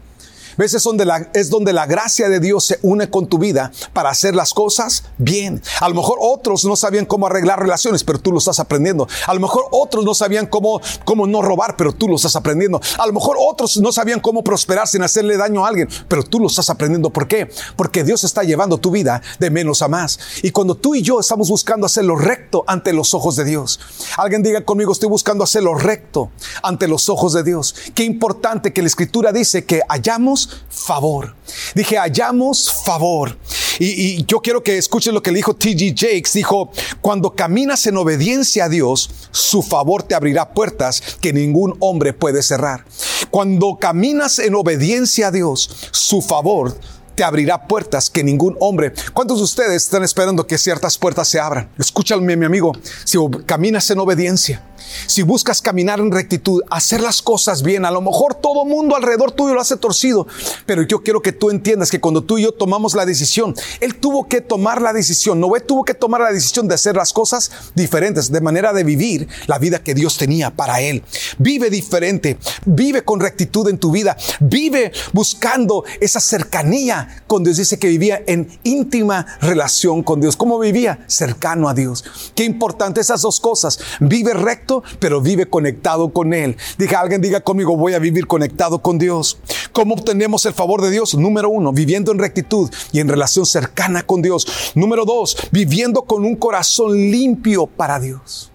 Veces 0.57 0.83
donde 0.83 1.05
la, 1.05 1.29
es 1.35 1.51
donde 1.51 1.73
la 1.73 1.87
gracia 1.87 2.29
de 2.29 2.41
Dios 2.41 2.65
se 2.65 2.79
une 2.83 3.11
con 3.11 3.27
tu 3.27 3.39
vida 3.39 3.73
para 3.93 4.11
hacer 4.11 4.35
las 4.35 4.55
cosas 4.55 5.05
bien. 5.19 5.63
A 5.81 5.89
lo 5.89 5.95
mejor 5.95 6.19
otros 6.21 6.65
no 6.65 6.77
sabían 6.77 7.07
cómo 7.07 7.27
arreglar 7.27 7.61
relaciones, 7.61 8.05
pero 8.05 8.19
tú 8.19 8.33
lo 8.33 8.39
estás 8.39 8.59
aprendiendo. 8.61 9.07
A 9.27 9.35
lo 9.35 9.41
mejor 9.41 9.67
otros 9.71 10.05
no 10.05 10.15
sabían 10.15 10.47
cómo, 10.47 10.81
cómo 11.05 11.27
no 11.27 11.43
robar, 11.43 11.77
pero 11.77 11.93
tú 11.93 12.09
lo 12.09 12.17
estás 12.17 12.37
aprendiendo. 12.37 12.81
A 12.99 13.07
lo 13.07 13.13
mejor 13.13 13.37
otros 13.39 13.77
no 13.79 13.93
sabían 13.93 14.21
cómo 14.21 14.43
prosperar 14.43 14.89
sin 14.89 15.03
hacerle 15.03 15.37
daño 15.37 15.65
a 15.65 15.69
alguien, 15.69 15.89
pero 16.09 16.23
tú 16.23 16.41
lo 16.41 16.47
estás 16.47 16.71
aprendiendo. 16.71 17.11
¿Por 17.11 17.29
qué? 17.29 17.51
Porque 17.77 18.05
Dios 18.05 18.25
está 18.25 18.43
llevando 18.43 18.79
tu 18.79 18.91
vida 18.91 19.23
de 19.39 19.51
menos 19.51 19.83
a 19.83 19.89
más. 19.89 20.19
Y 20.43 20.51
cuando 20.51 20.75
tú 20.75 20.95
y 20.95 21.03
yo 21.03 21.21
estamos 21.21 21.49
buscando 21.49 21.87
hacerlo 21.87 22.17
recto 22.17 22.65
ante 22.67 22.93
los 22.93 23.15
ojos 23.15 23.37
de 23.37 23.45
Dios, 23.45 23.81
alguien 24.17 24.43
diga 24.43 24.65
conmigo, 24.65 24.93
estoy 24.93 25.09
buscando 25.09 25.45
hacerlo 25.45 25.75
recto 25.75 26.31
ante 26.63 26.89
los 26.89 27.09
ojos 27.09 27.33
de 27.33 27.43
Dios. 27.43 27.75
Qué 27.95 28.05
importante 28.05 28.73
que 28.73 28.83
la 28.83 28.89
escritura 28.89 29.33
dice 29.33 29.65
que 29.65 29.83
hallamos 29.89 30.46
favor. 30.69 31.35
Dije, 31.75 31.97
hallamos 31.97 32.73
favor. 32.85 33.37
Y, 33.79 34.25
yo 34.27 34.41
quiero 34.41 34.63
que 34.63 34.79
escuchen 34.79 35.15
lo 35.15 35.23
que 35.23 35.31
le 35.31 35.37
dijo 35.37 35.55
T.G. 35.55 35.95
Jakes. 35.95 36.33
Dijo, 36.35 36.71
cuando 37.01 37.35
caminas 37.35 37.87
en 37.87 37.97
obediencia 37.97 38.65
a 38.65 38.69
Dios, 38.69 39.11
su 39.31 39.63
favor 39.63 40.03
te 40.03 40.15
abrirá 40.15 40.53
puertas 40.53 41.03
que 41.21 41.33
ningún 41.33 41.77
hombre 41.81 42.13
puede 42.13 42.43
cerrar. 42.43 42.85
Cuando 43.31 43.77
caminas 43.77 44.39
en 44.39 44.55
obediencia 44.55 45.29
a 45.29 45.31
Dios, 45.31 45.71
su 45.91 46.23
favor 46.23 46.79
te 47.17 47.25
abrirá 47.25 47.67
puertas 47.67 48.11
que 48.11 48.23
ningún 48.23 48.57
hombre. 48.61 48.93
¿Cuántos 49.13 49.39
de 49.39 49.45
ustedes 49.45 49.83
están 49.85 50.05
esperando 50.05 50.47
que 50.47 50.59
ciertas 50.59 50.99
puertas 50.99 51.27
se 51.27 51.41
abran? 51.41 51.71
Escúchame, 51.79 52.37
mi 52.37 52.45
amigo. 52.45 52.73
Si 53.05 53.19
caminas 53.47 53.91
en 53.91 53.99
obediencia, 53.99 54.63
si 55.07 55.23
buscas 55.23 55.63
caminar 55.63 56.01
en 56.01 56.13
rectitud, 56.13 56.63
hacer 56.71 57.01
las 57.01 57.23
cosas 57.23 57.63
bien, 57.63 57.85
a 57.85 57.91
lo 57.91 58.01
mejor 58.01 58.35
todo 58.35 58.65
mundo 58.65 58.97
alrededor 58.97 59.33
tuyo 59.33 59.55
lo 59.55 59.61
hace 59.61 59.77
torcido, 59.77 60.27
pero 60.65 60.83
yo 60.83 61.03
quiero 61.03 61.23
que 61.23 61.33
tú 61.33 61.51
entiendas 61.51 61.91
que 61.91 62.01
cuando 62.01 62.23
tú 62.23 62.39
y 62.39 62.43
yo 62.43 62.53
tomamos 62.53 62.95
la 62.95 63.07
decisión, 63.07 63.55
Él 63.81 63.97
tuvo 63.97 64.29
que 64.29 64.41
tomar 64.41 64.83
la 64.83 64.93
decisión, 64.93 65.41
Noé 65.41 65.61
tuvo 65.61 65.85
que 65.85 65.95
tomar 65.95 66.21
la 66.21 66.33
decisión 66.33 66.69
de 66.69 66.75
hacer 66.75 66.97
las 66.97 67.13
cosas 67.13 67.51
diferentes, 67.75 68.31
de 68.31 68.41
manera 68.41 68.73
de 68.73 68.85
vivir 68.85 69.29
la 69.47 69.59
vida 69.59 69.83
que 69.83 69.95
Dios 69.95 70.17
tenía 70.19 70.51
para 70.51 70.81
Él. 70.81 71.03
Vive 71.39 71.71
diferente, 71.71 72.39
vive 72.65 73.03
con 73.03 73.21
rectitud 73.21 73.69
en 73.69 73.79
tu 73.79 73.91
vida, 73.91 74.17
vive 74.41 74.93
buscando 75.13 75.85
esa 76.01 76.21
cercanía 76.21 77.06
con 77.27 77.45
Dios, 77.45 77.57
dice 77.57 77.79
que 77.79 77.89
vivía 77.89 78.23
en 78.27 78.49
íntima 78.63 79.27
relación 79.41 80.03
con 80.03 80.21
Dios. 80.21 80.37
¿Cómo 80.37 80.59
vivía? 80.59 80.99
Cercano 81.07 81.69
a 81.69 81.75
Dios. 81.75 82.05
Qué 82.35 82.45
importante 82.45 83.01
esas 83.01 83.23
dos 83.23 83.41
cosas. 83.41 83.79
Vive 84.01 84.35
recto, 84.35 84.83
pero 84.99 85.21
vive 85.21 85.47
conectado 85.47 86.13
con 86.13 86.35
Él. 86.35 86.57
Diga, 86.79 87.01
alguien 87.01 87.21
diga 87.21 87.41
conmigo, 87.41 87.77
voy 87.77 87.95
a 87.95 87.99
vivir 87.99 88.27
conectado 88.27 88.81
con 88.81 88.99
Dios. 88.99 89.39
¿Cómo 89.73 89.95
obtenemos 89.95 90.47
el 90.47 90.55
favor 90.55 90.83
de 90.83 90.91
Dios? 90.91 91.15
Número 91.15 91.49
uno, 91.49 91.73
viviendo 91.73 92.13
en 92.13 92.19
rectitud 92.19 92.71
y 92.93 93.01
en 93.01 93.09
relación 93.09 93.47
cercana 93.47 94.05
con 94.05 94.23
Dios. 94.23 94.73
Número 94.75 95.05
dos, 95.05 95.37
viviendo 95.51 96.03
con 96.03 96.25
un 96.25 96.37
corazón 96.37 96.93
limpio 97.11 97.67
para 97.67 98.01
Dios. 98.01 98.51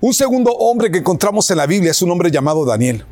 Un 0.00 0.12
segundo 0.12 0.52
hombre 0.52 0.90
que 0.90 0.98
encontramos 0.98 1.50
en 1.50 1.56
la 1.56 1.66
Biblia 1.66 1.90
es 1.90 2.02
un 2.02 2.10
hombre 2.10 2.30
llamado 2.30 2.64
Daniel. 2.64 3.04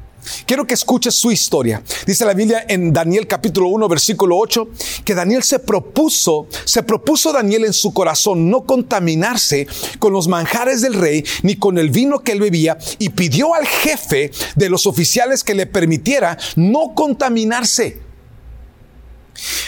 Quiero 0.47 0.67
que 0.67 0.75
escuches 0.75 1.15
su 1.15 1.31
historia. 1.31 1.83
Dice 2.07 2.25
la 2.25 2.35
Biblia 2.35 2.65
en 2.69 2.93
Daniel 2.93 3.27
capítulo 3.27 3.69
1 3.69 3.89
versículo 3.89 4.39
8 4.39 4.69
que 5.05 5.15
Daniel 5.15 5.43
se 5.43 5.59
propuso, 5.59 6.47
se 6.65 6.83
propuso 6.83 7.33
Daniel 7.33 7.65
en 7.65 7.73
su 7.73 7.93
corazón 7.93 8.51
no 8.51 8.65
contaminarse 8.65 9.67
con 9.99 10.13
los 10.13 10.29
manjares 10.29 10.81
del 10.83 10.95
rey 10.95 11.25
ni 11.43 11.57
con 11.57 11.79
el 11.79 11.91
vino 11.91 12.21
que 12.21 12.33
él 12.33 12.41
bebía 12.41 12.79
y 12.99 13.11
pidió 13.11 13.55
al 13.55 13.67
jefe 13.67 14.31
de 14.57 14.69
los 14.69 14.87
oficiales 14.87 15.45
que 15.45 15.55
le 15.55 15.67
permitiera 15.67 16.39
no 16.57 16.95
contaminarse. 16.95 18.01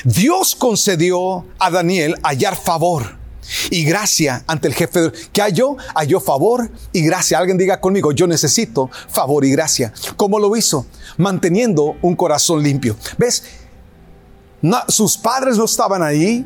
Dios 0.04 0.54
concedió 0.54 1.44
a 1.58 1.70
Daniel 1.70 2.14
hallar 2.22 2.56
favor 2.56 3.25
y 3.70 3.84
gracia 3.84 4.44
ante 4.46 4.68
el 4.68 4.74
jefe. 4.74 5.12
¿Qué 5.32 5.42
halló? 5.42 5.76
Halló 5.94 6.20
favor 6.20 6.70
y 6.92 7.02
gracia. 7.02 7.38
Alguien 7.38 7.58
diga 7.58 7.80
conmigo, 7.80 8.12
yo 8.12 8.26
necesito 8.26 8.90
favor 9.08 9.44
y 9.44 9.50
gracia. 9.50 9.92
¿Cómo 10.16 10.38
lo 10.38 10.54
hizo? 10.56 10.86
Manteniendo 11.16 11.96
un 12.02 12.16
corazón 12.16 12.62
limpio. 12.62 12.96
¿Ves? 13.18 13.42
sus 14.88 15.16
padres 15.16 15.58
no 15.58 15.64
estaban 15.64 16.02
ahí. 16.02 16.44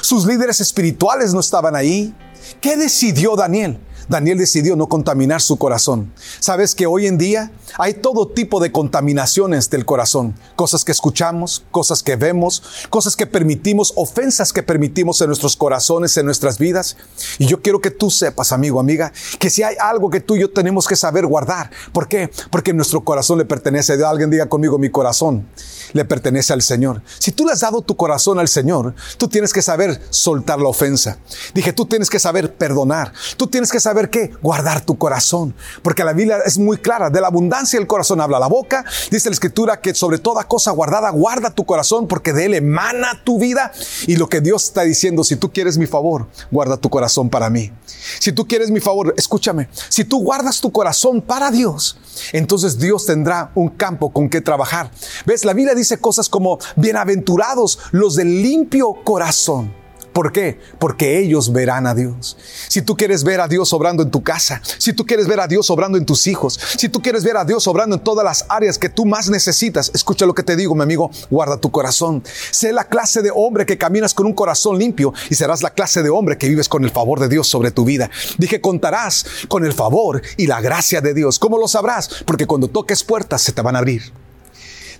Sus 0.00 0.26
líderes 0.26 0.60
espirituales 0.60 1.32
no 1.32 1.40
estaban 1.40 1.76
ahí. 1.76 2.14
¿Qué 2.60 2.76
decidió 2.76 3.36
Daniel? 3.36 3.78
Daniel 4.10 4.38
decidió 4.38 4.74
no 4.74 4.88
contaminar 4.88 5.40
su 5.40 5.56
corazón. 5.56 6.12
Sabes 6.40 6.74
que 6.74 6.88
hoy 6.88 7.06
en 7.06 7.16
día 7.16 7.52
hay 7.78 7.94
todo 7.94 8.26
tipo 8.26 8.58
de 8.58 8.72
contaminaciones 8.72 9.70
del 9.70 9.86
corazón. 9.86 10.34
Cosas 10.56 10.84
que 10.84 10.90
escuchamos, 10.90 11.62
cosas 11.70 12.02
que 12.02 12.16
vemos, 12.16 12.60
cosas 12.90 13.14
que 13.14 13.28
permitimos, 13.28 13.92
ofensas 13.94 14.52
que 14.52 14.64
permitimos 14.64 15.20
en 15.20 15.28
nuestros 15.28 15.54
corazones, 15.54 16.16
en 16.16 16.26
nuestras 16.26 16.58
vidas. 16.58 16.96
Y 17.38 17.46
yo 17.46 17.62
quiero 17.62 17.80
que 17.80 17.92
tú 17.92 18.10
sepas, 18.10 18.50
amigo, 18.50 18.80
amiga, 18.80 19.12
que 19.38 19.48
si 19.48 19.62
hay 19.62 19.76
algo 19.80 20.10
que 20.10 20.18
tú 20.18 20.34
y 20.34 20.40
yo 20.40 20.50
tenemos 20.50 20.88
que 20.88 20.96
saber 20.96 21.24
guardar. 21.26 21.70
¿Por 21.92 22.08
qué? 22.08 22.32
Porque 22.50 22.72
nuestro 22.72 23.04
corazón 23.04 23.38
le 23.38 23.44
pertenece 23.44 23.92
a 23.92 23.96
Dios. 23.96 24.08
Alguien 24.08 24.28
diga 24.28 24.48
conmigo, 24.48 24.76
mi 24.76 24.90
corazón 24.90 25.46
le 25.92 26.04
pertenece 26.04 26.52
al 26.52 26.62
Señor. 26.62 27.02
Si 27.20 27.30
tú 27.30 27.46
le 27.46 27.52
has 27.52 27.60
dado 27.60 27.80
tu 27.82 27.96
corazón 27.96 28.40
al 28.40 28.48
Señor, 28.48 28.92
tú 29.18 29.28
tienes 29.28 29.52
que 29.52 29.62
saber 29.62 30.02
soltar 30.10 30.58
la 30.58 30.68
ofensa. 30.68 31.18
Dije, 31.54 31.72
tú 31.72 31.86
tienes 31.86 32.10
que 32.10 32.18
saber 32.18 32.56
perdonar. 32.56 33.12
Tú 33.36 33.46
tienes 33.46 33.70
que 33.70 33.78
saber 33.78 33.99
qué? 34.08 34.30
Guardar 34.40 34.80
tu 34.80 34.96
corazón. 34.96 35.54
Porque 35.82 36.04
la 36.04 36.12
Biblia 36.12 36.38
es 36.46 36.56
muy 36.56 36.78
clara. 36.78 37.10
De 37.10 37.20
la 37.20 37.26
abundancia 37.26 37.78
del 37.78 37.86
corazón 37.86 38.20
habla 38.20 38.38
la 38.38 38.46
boca. 38.46 38.84
Dice 39.10 39.28
la 39.28 39.34
escritura 39.34 39.80
que 39.80 39.94
sobre 39.94 40.18
toda 40.18 40.44
cosa 40.44 40.70
guardada, 40.70 41.10
guarda 41.10 41.50
tu 41.50 41.66
corazón 41.66 42.06
porque 42.06 42.32
de 42.32 42.46
él 42.46 42.54
emana 42.54 43.20
tu 43.24 43.38
vida. 43.38 43.72
Y 44.06 44.16
lo 44.16 44.28
que 44.28 44.40
Dios 44.40 44.64
está 44.64 44.82
diciendo, 44.82 45.24
si 45.24 45.36
tú 45.36 45.52
quieres 45.52 45.76
mi 45.76 45.86
favor, 45.86 46.28
guarda 46.50 46.76
tu 46.76 46.88
corazón 46.88 47.28
para 47.28 47.50
mí. 47.50 47.72
Si 48.18 48.32
tú 48.32 48.46
quieres 48.46 48.70
mi 48.70 48.80
favor, 48.80 49.12
escúchame. 49.16 49.68
Si 49.88 50.04
tú 50.04 50.22
guardas 50.22 50.60
tu 50.60 50.72
corazón 50.72 51.20
para 51.20 51.50
Dios, 51.50 51.98
entonces 52.32 52.78
Dios 52.78 53.04
tendrá 53.04 53.50
un 53.54 53.68
campo 53.68 54.12
con 54.12 54.28
que 54.28 54.40
trabajar. 54.40 54.90
¿Ves? 55.26 55.44
La 55.44 55.52
Biblia 55.52 55.74
dice 55.74 55.98
cosas 55.98 56.28
como, 56.28 56.58
bienaventurados 56.76 57.78
los 57.90 58.16
del 58.16 58.42
limpio 58.42 58.94
corazón 59.04 59.79
¿Por 60.12 60.32
qué? 60.32 60.58
Porque 60.78 61.18
ellos 61.18 61.52
verán 61.52 61.86
a 61.86 61.94
Dios. 61.94 62.36
Si 62.68 62.82
tú 62.82 62.96
quieres 62.96 63.22
ver 63.22 63.40
a 63.40 63.46
Dios 63.48 63.72
obrando 63.72 64.02
en 64.02 64.10
tu 64.10 64.22
casa, 64.22 64.60
si 64.78 64.92
tú 64.92 65.06
quieres 65.06 65.28
ver 65.28 65.40
a 65.40 65.46
Dios 65.46 65.70
obrando 65.70 65.98
en 65.98 66.04
tus 66.04 66.26
hijos, 66.26 66.58
si 66.76 66.88
tú 66.88 67.00
quieres 67.00 67.22
ver 67.22 67.36
a 67.36 67.44
Dios 67.44 67.66
obrando 67.68 67.96
en 67.96 68.02
todas 68.02 68.24
las 68.24 68.44
áreas 68.48 68.78
que 68.78 68.88
tú 68.88 69.06
más 69.06 69.30
necesitas, 69.30 69.90
escucha 69.94 70.26
lo 70.26 70.34
que 70.34 70.42
te 70.42 70.56
digo, 70.56 70.74
mi 70.74 70.82
amigo, 70.82 71.10
guarda 71.30 71.58
tu 71.58 71.70
corazón. 71.70 72.24
Sé 72.50 72.72
la 72.72 72.84
clase 72.84 73.22
de 73.22 73.30
hombre 73.32 73.66
que 73.66 73.78
caminas 73.78 74.12
con 74.12 74.26
un 74.26 74.32
corazón 74.32 74.78
limpio 74.78 75.14
y 75.30 75.36
serás 75.36 75.62
la 75.62 75.70
clase 75.70 76.02
de 76.02 76.10
hombre 76.10 76.38
que 76.38 76.48
vives 76.48 76.68
con 76.68 76.84
el 76.84 76.90
favor 76.90 77.20
de 77.20 77.28
Dios 77.28 77.46
sobre 77.46 77.70
tu 77.70 77.84
vida. 77.84 78.10
Dije, 78.38 78.60
contarás 78.60 79.24
con 79.48 79.64
el 79.64 79.72
favor 79.72 80.22
y 80.36 80.46
la 80.46 80.60
gracia 80.60 81.00
de 81.00 81.14
Dios. 81.14 81.38
¿Cómo 81.38 81.56
lo 81.58 81.68
sabrás? 81.68 82.10
Porque 82.26 82.46
cuando 82.46 82.68
toques 82.68 83.04
puertas 83.04 83.42
se 83.42 83.52
te 83.52 83.62
van 83.62 83.76
a 83.76 83.78
abrir. 83.78 84.19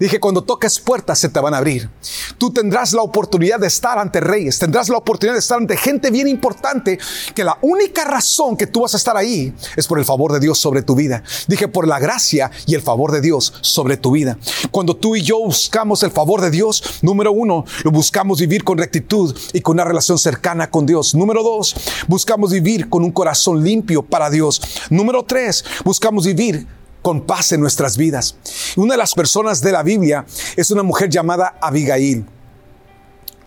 Dije, 0.00 0.18
cuando 0.18 0.42
toques 0.42 0.80
puertas 0.80 1.18
se 1.18 1.28
te 1.28 1.38
van 1.40 1.52
a 1.52 1.58
abrir. 1.58 1.90
Tú 2.38 2.50
tendrás 2.50 2.94
la 2.94 3.02
oportunidad 3.02 3.60
de 3.60 3.66
estar 3.66 3.98
ante 3.98 4.18
reyes, 4.18 4.58
tendrás 4.58 4.88
la 4.88 4.96
oportunidad 4.96 5.34
de 5.34 5.40
estar 5.40 5.58
ante 5.58 5.76
gente 5.76 6.10
bien 6.10 6.26
importante, 6.26 6.98
que 7.34 7.44
la 7.44 7.58
única 7.60 8.04
razón 8.04 8.56
que 8.56 8.66
tú 8.66 8.80
vas 8.80 8.94
a 8.94 8.96
estar 8.96 9.14
ahí 9.18 9.54
es 9.76 9.86
por 9.86 9.98
el 9.98 10.06
favor 10.06 10.32
de 10.32 10.40
Dios 10.40 10.58
sobre 10.58 10.80
tu 10.80 10.94
vida. 10.94 11.22
Dije, 11.48 11.68
por 11.68 11.86
la 11.86 11.98
gracia 11.98 12.50
y 12.66 12.74
el 12.74 12.80
favor 12.80 13.12
de 13.12 13.20
Dios 13.20 13.52
sobre 13.60 13.98
tu 13.98 14.12
vida. 14.12 14.38
Cuando 14.70 14.96
tú 14.96 15.16
y 15.16 15.22
yo 15.22 15.38
buscamos 15.38 16.02
el 16.02 16.10
favor 16.10 16.40
de 16.40 16.50
Dios, 16.50 16.82
número 17.02 17.30
uno, 17.30 17.66
lo 17.84 17.90
buscamos 17.90 18.40
vivir 18.40 18.64
con 18.64 18.78
rectitud 18.78 19.36
y 19.52 19.60
con 19.60 19.76
una 19.76 19.84
relación 19.84 20.18
cercana 20.18 20.70
con 20.70 20.86
Dios. 20.86 21.14
Número 21.14 21.42
dos, 21.42 21.74
buscamos 22.08 22.52
vivir 22.52 22.88
con 22.88 23.04
un 23.04 23.12
corazón 23.12 23.62
limpio 23.62 24.00
para 24.00 24.30
Dios. 24.30 24.62
Número 24.88 25.26
tres, 25.26 25.62
buscamos 25.84 26.24
vivir 26.24 26.79
con 27.02 27.22
paz 27.22 27.52
en 27.52 27.60
nuestras 27.60 27.96
vidas. 27.96 28.36
Una 28.76 28.94
de 28.94 28.98
las 28.98 29.14
personas 29.14 29.60
de 29.60 29.72
la 29.72 29.82
Biblia 29.82 30.24
es 30.56 30.70
una 30.70 30.82
mujer 30.82 31.08
llamada 31.08 31.56
Abigail. 31.60 32.24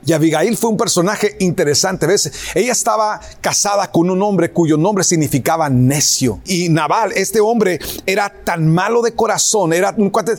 Y 0.06 0.12
Abigail 0.12 0.58
fue 0.58 0.70
un 0.70 0.78
personaje 0.78 1.38
interesante, 1.40 2.06
¿ves? 2.06 2.30
Ella 2.56 2.74
estaba 2.74 3.22
casada 3.40 3.90
con 3.90 4.10
un 4.10 4.22
hombre 4.22 4.52
cuyo 4.52 4.76
nombre 4.76 5.04
significaba 5.04 5.70
necio. 5.70 6.42
Y 6.46 6.68
Nabal, 6.68 7.14
este 7.14 7.40
hombre, 7.40 7.80
era 8.06 8.30
tan 8.44 8.68
malo 8.68 9.02
de 9.02 9.14
corazón, 9.14 9.72
era 9.72 9.94
un 9.98 10.10
cuate, 10.10 10.34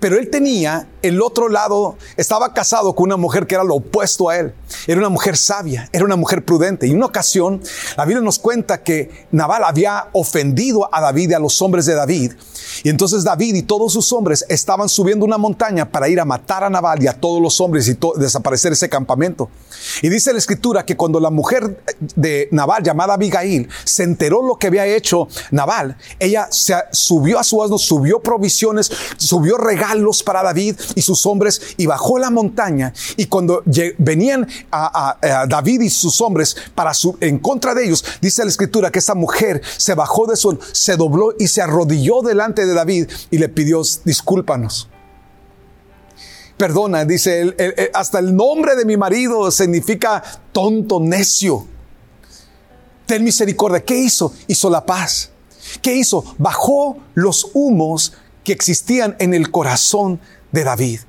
pero 0.00 0.18
él 0.18 0.28
tenía 0.30 0.88
el 1.02 1.22
otro 1.22 1.48
lado, 1.48 1.96
estaba 2.16 2.52
casado 2.52 2.94
con 2.94 3.04
una 3.04 3.16
mujer 3.16 3.46
que 3.46 3.54
era 3.54 3.64
lo 3.64 3.76
opuesto 3.76 4.28
a 4.28 4.38
él. 4.38 4.54
Era 4.86 4.98
una 4.98 5.08
mujer 5.08 5.36
sabia, 5.36 5.88
era 5.92 6.04
una 6.04 6.16
mujer 6.16 6.44
prudente. 6.44 6.86
Y 6.86 6.90
en 6.90 6.96
una 6.96 7.06
ocasión, 7.06 7.62
la 7.96 8.04
Biblia 8.04 8.22
nos 8.22 8.38
cuenta 8.38 8.82
que 8.82 9.26
Nabal 9.30 9.64
había 9.64 10.08
ofendido 10.12 10.88
a 10.92 11.00
David 11.00 11.30
y 11.30 11.34
a 11.34 11.38
los 11.38 11.62
hombres 11.62 11.86
de 11.86 11.94
David. 11.94 12.32
Y 12.82 12.90
entonces 12.90 13.24
David 13.24 13.54
y 13.54 13.62
todos 13.62 13.92
sus 13.92 14.12
hombres 14.12 14.44
estaban 14.48 14.88
subiendo 14.88 15.24
una 15.24 15.38
montaña 15.38 15.90
para 15.90 16.08
ir 16.08 16.20
a 16.20 16.24
matar 16.24 16.64
a 16.64 16.70
Nabal 16.70 17.02
y 17.02 17.06
a 17.06 17.14
todos 17.14 17.40
los 17.40 17.60
hombres 17.60 17.88
y 17.88 17.96
desaparecer 18.16 18.72
ese 18.72 18.88
campamento. 18.88 19.48
Y 20.02 20.08
dice 20.08 20.32
la 20.32 20.38
escritura 20.38 20.84
que 20.84 20.96
cuando 20.96 21.20
la 21.20 21.30
mujer 21.30 21.82
de 22.16 22.48
Nabal, 22.50 22.82
llamada 22.82 23.14
Abigail, 23.14 23.68
se 23.84 24.02
enteró 24.02 24.42
lo 24.42 24.56
que 24.56 24.66
había 24.66 24.86
hecho 24.86 25.28
Nabal, 25.52 25.96
ella 26.18 26.48
se 26.50 26.74
subió 26.90 27.38
a 27.38 27.44
su 27.44 27.62
asno, 27.62 27.78
subió 27.78 28.20
provisiones, 28.20 28.90
subió 29.16 29.56
regalos 29.56 29.85
para 30.24 30.42
David 30.42 30.76
y 30.94 31.02
sus 31.02 31.26
hombres 31.26 31.60
y 31.76 31.86
bajó 31.86 32.18
la 32.18 32.30
montaña. 32.30 32.92
Y 33.16 33.26
cuando 33.26 33.62
venían 33.98 34.46
a, 34.70 35.16
David 35.48 35.82
y 35.82 35.90
sus 35.90 36.20
hombres 36.20 36.56
para 36.74 36.94
su, 36.94 37.16
en 37.20 37.38
contra 37.38 37.74
de 37.74 37.84
ellos, 37.84 38.04
dice 38.20 38.44
la 38.44 38.50
escritura 38.50 38.90
que 38.90 38.98
esa 38.98 39.14
mujer 39.14 39.62
se 39.76 39.94
bajó 39.94 40.26
de 40.26 40.36
su, 40.36 40.58
se 40.72 40.96
dobló 40.96 41.34
y 41.38 41.48
se 41.48 41.62
arrodilló 41.62 42.22
delante 42.22 42.66
de 42.66 42.74
David 42.74 43.08
y 43.30 43.38
le 43.38 43.48
pidió 43.48 43.82
discúlpanos. 44.04 44.88
Perdona, 46.56 47.04
dice, 47.04 47.54
hasta 47.92 48.18
el 48.18 48.34
nombre 48.34 48.76
de 48.76 48.86
mi 48.86 48.96
marido 48.96 49.50
significa 49.50 50.22
tonto, 50.52 51.00
necio. 51.00 51.66
Ten 53.04 53.22
misericordia. 53.22 53.84
¿Qué 53.84 53.96
hizo? 53.98 54.32
Hizo 54.48 54.70
la 54.70 54.84
paz. 54.84 55.30
¿Qué 55.82 55.94
hizo? 55.94 56.24
Bajó 56.38 56.96
los 57.14 57.50
humos 57.52 58.14
que 58.46 58.52
existían 58.52 59.16
en 59.18 59.34
el 59.34 59.50
corazón 59.50 60.20
de 60.52 60.62
David. 60.62 61.00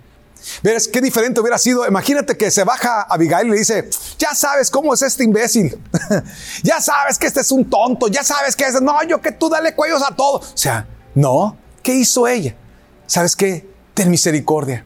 ¿Ves 0.64 0.88
qué 0.88 1.02
diferente 1.02 1.40
hubiera 1.40 1.60
sido? 1.60 1.88
Imagínate 1.88 2.36
que 2.36 2.50
se 2.50 2.64
baja 2.64 3.04
Abigail 3.04 3.46
y 3.48 3.52
le 3.52 3.58
dice, 3.58 3.88
ya 4.18 4.34
sabes 4.34 4.72
cómo 4.72 4.92
es 4.92 5.04
este 5.04 5.24
imbécil, 5.24 5.80
ya 6.64 6.82
sabes 6.82 7.20
que 7.20 7.28
este 7.28 7.42
es 7.42 7.52
un 7.52 7.70
tonto, 7.70 8.08
ya 8.08 8.24
sabes 8.24 8.56
que 8.56 8.66
es, 8.66 8.82
no, 8.82 9.04
yo 9.04 9.22
que 9.22 9.32
tú 9.32 9.50
dale 9.50 9.76
cuellos 9.76 10.02
a 10.02 10.16
todo. 10.16 10.38
O 10.40 10.58
sea, 10.58 10.88
no, 11.14 11.56
¿qué 11.84 11.94
hizo 11.94 12.28
ella? 12.28 12.56
¿Sabes 13.06 13.36
qué? 13.36 13.70
Ten 13.94 14.10
misericordia. 14.10 14.84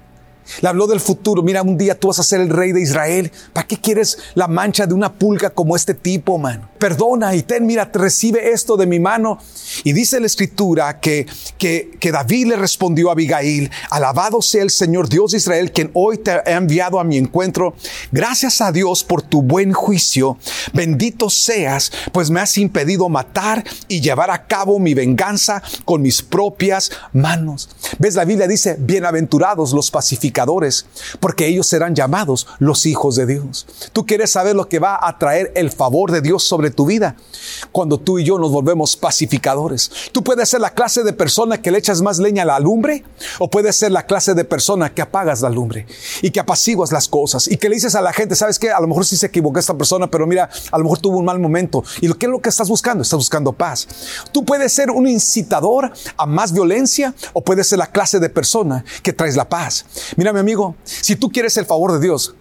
Le 0.59 0.67
habló 0.67 0.87
del 0.87 0.99
futuro. 0.99 1.43
Mira, 1.43 1.61
un 1.61 1.77
día 1.77 1.97
tú 1.97 2.09
vas 2.09 2.19
a 2.19 2.23
ser 2.23 2.41
el 2.41 2.49
rey 2.49 2.73
de 2.73 2.81
Israel. 2.81 3.31
¿Para 3.53 3.65
qué 3.65 3.79
quieres 3.79 4.17
la 4.33 4.49
mancha 4.49 4.85
de 4.85 4.93
una 4.93 5.13
pulga 5.13 5.51
como 5.51 5.77
este 5.77 5.93
tipo, 5.93 6.37
mano? 6.37 6.70
Perdona 6.81 7.35
y 7.35 7.43
ten, 7.43 7.67
mira, 7.67 7.91
recibe 7.93 8.51
esto 8.51 8.75
de 8.75 8.87
mi 8.87 8.99
mano. 8.99 9.37
Y 9.83 9.93
dice 9.93 10.19
la 10.19 10.25
escritura 10.25 10.99
que, 10.99 11.27
que, 11.59 11.91
que 11.99 12.11
David 12.11 12.47
le 12.47 12.55
respondió 12.55 13.09
a 13.09 13.11
Abigail, 13.11 13.69
alabado 13.91 14.41
sea 14.41 14.63
el 14.63 14.71
Señor 14.71 15.07
Dios 15.07 15.31
de 15.31 15.37
Israel, 15.37 15.71
quien 15.71 15.91
hoy 15.93 16.17
te 16.17 16.31
ha 16.31 16.41
enviado 16.47 16.99
a 16.99 17.03
mi 17.03 17.17
encuentro. 17.17 17.75
Gracias 18.11 18.61
a 18.61 18.71
Dios 18.71 19.03
por 19.03 19.21
tu 19.21 19.43
buen 19.43 19.73
juicio. 19.73 20.39
Bendito 20.73 21.29
seas, 21.29 21.91
pues 22.11 22.31
me 22.31 22.39
has 22.39 22.57
impedido 22.57 23.07
matar 23.09 23.63
y 23.87 24.01
llevar 24.01 24.31
a 24.31 24.47
cabo 24.47 24.79
mi 24.79 24.95
venganza 24.95 25.61
con 25.85 26.01
mis 26.01 26.23
propias 26.23 26.89
manos. 27.13 27.69
¿Ves? 27.99 28.15
La 28.15 28.25
Biblia 28.25 28.47
dice, 28.47 28.75
bienaventurados 28.79 29.71
los 29.73 29.91
pacificadores, 29.91 30.87
porque 31.19 31.45
ellos 31.45 31.67
serán 31.67 31.93
llamados 31.93 32.47
los 32.57 32.87
hijos 32.87 33.15
de 33.17 33.27
Dios. 33.27 33.67
Tú 33.93 34.07
quieres 34.07 34.31
saber 34.31 34.55
lo 34.55 34.67
que 34.67 34.79
va 34.79 34.97
a 34.99 35.19
traer 35.19 35.51
el 35.55 35.69
favor 35.69 36.11
de 36.11 36.21
Dios 36.21 36.43
sobre 36.43 36.70
tu 36.71 36.85
vida 36.85 37.15
cuando 37.71 37.99
tú 37.99 38.19
y 38.19 38.23
yo 38.23 38.37
nos 38.37 38.51
volvemos 38.51 38.95
pacificadores. 38.95 39.91
Tú 40.11 40.23
puedes 40.23 40.49
ser 40.49 40.61
la 40.61 40.73
clase 40.73 41.03
de 41.03 41.13
persona 41.13 41.61
que 41.61 41.71
le 41.71 41.77
echas 41.77 42.01
más 42.01 42.19
leña 42.19 42.43
a 42.43 42.45
la 42.45 42.59
lumbre 42.59 43.03
o 43.39 43.49
puedes 43.49 43.75
ser 43.75 43.91
la 43.91 44.05
clase 44.05 44.33
de 44.33 44.43
persona 44.43 44.93
que 44.93 45.01
apagas 45.01 45.41
la 45.41 45.49
lumbre 45.49 45.85
y 46.21 46.31
que 46.31 46.39
apaciguas 46.39 46.91
las 46.91 47.07
cosas 47.07 47.47
y 47.47 47.57
que 47.57 47.69
le 47.69 47.75
dices 47.75 47.95
a 47.95 48.01
la 48.01 48.13
gente, 48.13 48.35
¿sabes 48.35 48.59
qué? 48.59 48.71
A 48.71 48.79
lo 48.79 48.87
mejor 48.87 49.05
sí 49.05 49.17
se 49.17 49.27
equivocó 49.27 49.59
esta 49.59 49.77
persona, 49.77 50.09
pero 50.09 50.27
mira, 50.27 50.49
a 50.71 50.77
lo 50.77 50.83
mejor 50.83 50.99
tuvo 50.99 51.17
un 51.17 51.25
mal 51.25 51.39
momento. 51.39 51.83
¿Y 52.01 52.11
que 52.13 52.25
es 52.25 52.31
lo 52.31 52.41
que 52.41 52.49
estás 52.49 52.69
buscando? 52.69 53.03
Estás 53.03 53.17
buscando 53.17 53.53
paz. 53.53 53.87
Tú 54.31 54.45
puedes 54.45 54.73
ser 54.73 54.91
un 54.91 55.07
incitador 55.07 55.91
a 56.17 56.25
más 56.25 56.53
violencia 56.53 57.13
o 57.33 57.43
puedes 57.43 57.67
ser 57.67 57.79
la 57.79 57.87
clase 57.87 58.19
de 58.19 58.29
persona 58.29 58.83
que 59.03 59.13
traes 59.13 59.35
la 59.35 59.47
paz. 59.47 59.85
Mira, 60.17 60.33
mi 60.33 60.39
amigo, 60.39 60.75
si 60.83 61.15
tú 61.15 61.29
quieres 61.29 61.57
el 61.57 61.65
favor 61.65 61.93
de 61.93 61.99
Dios, 61.99 62.35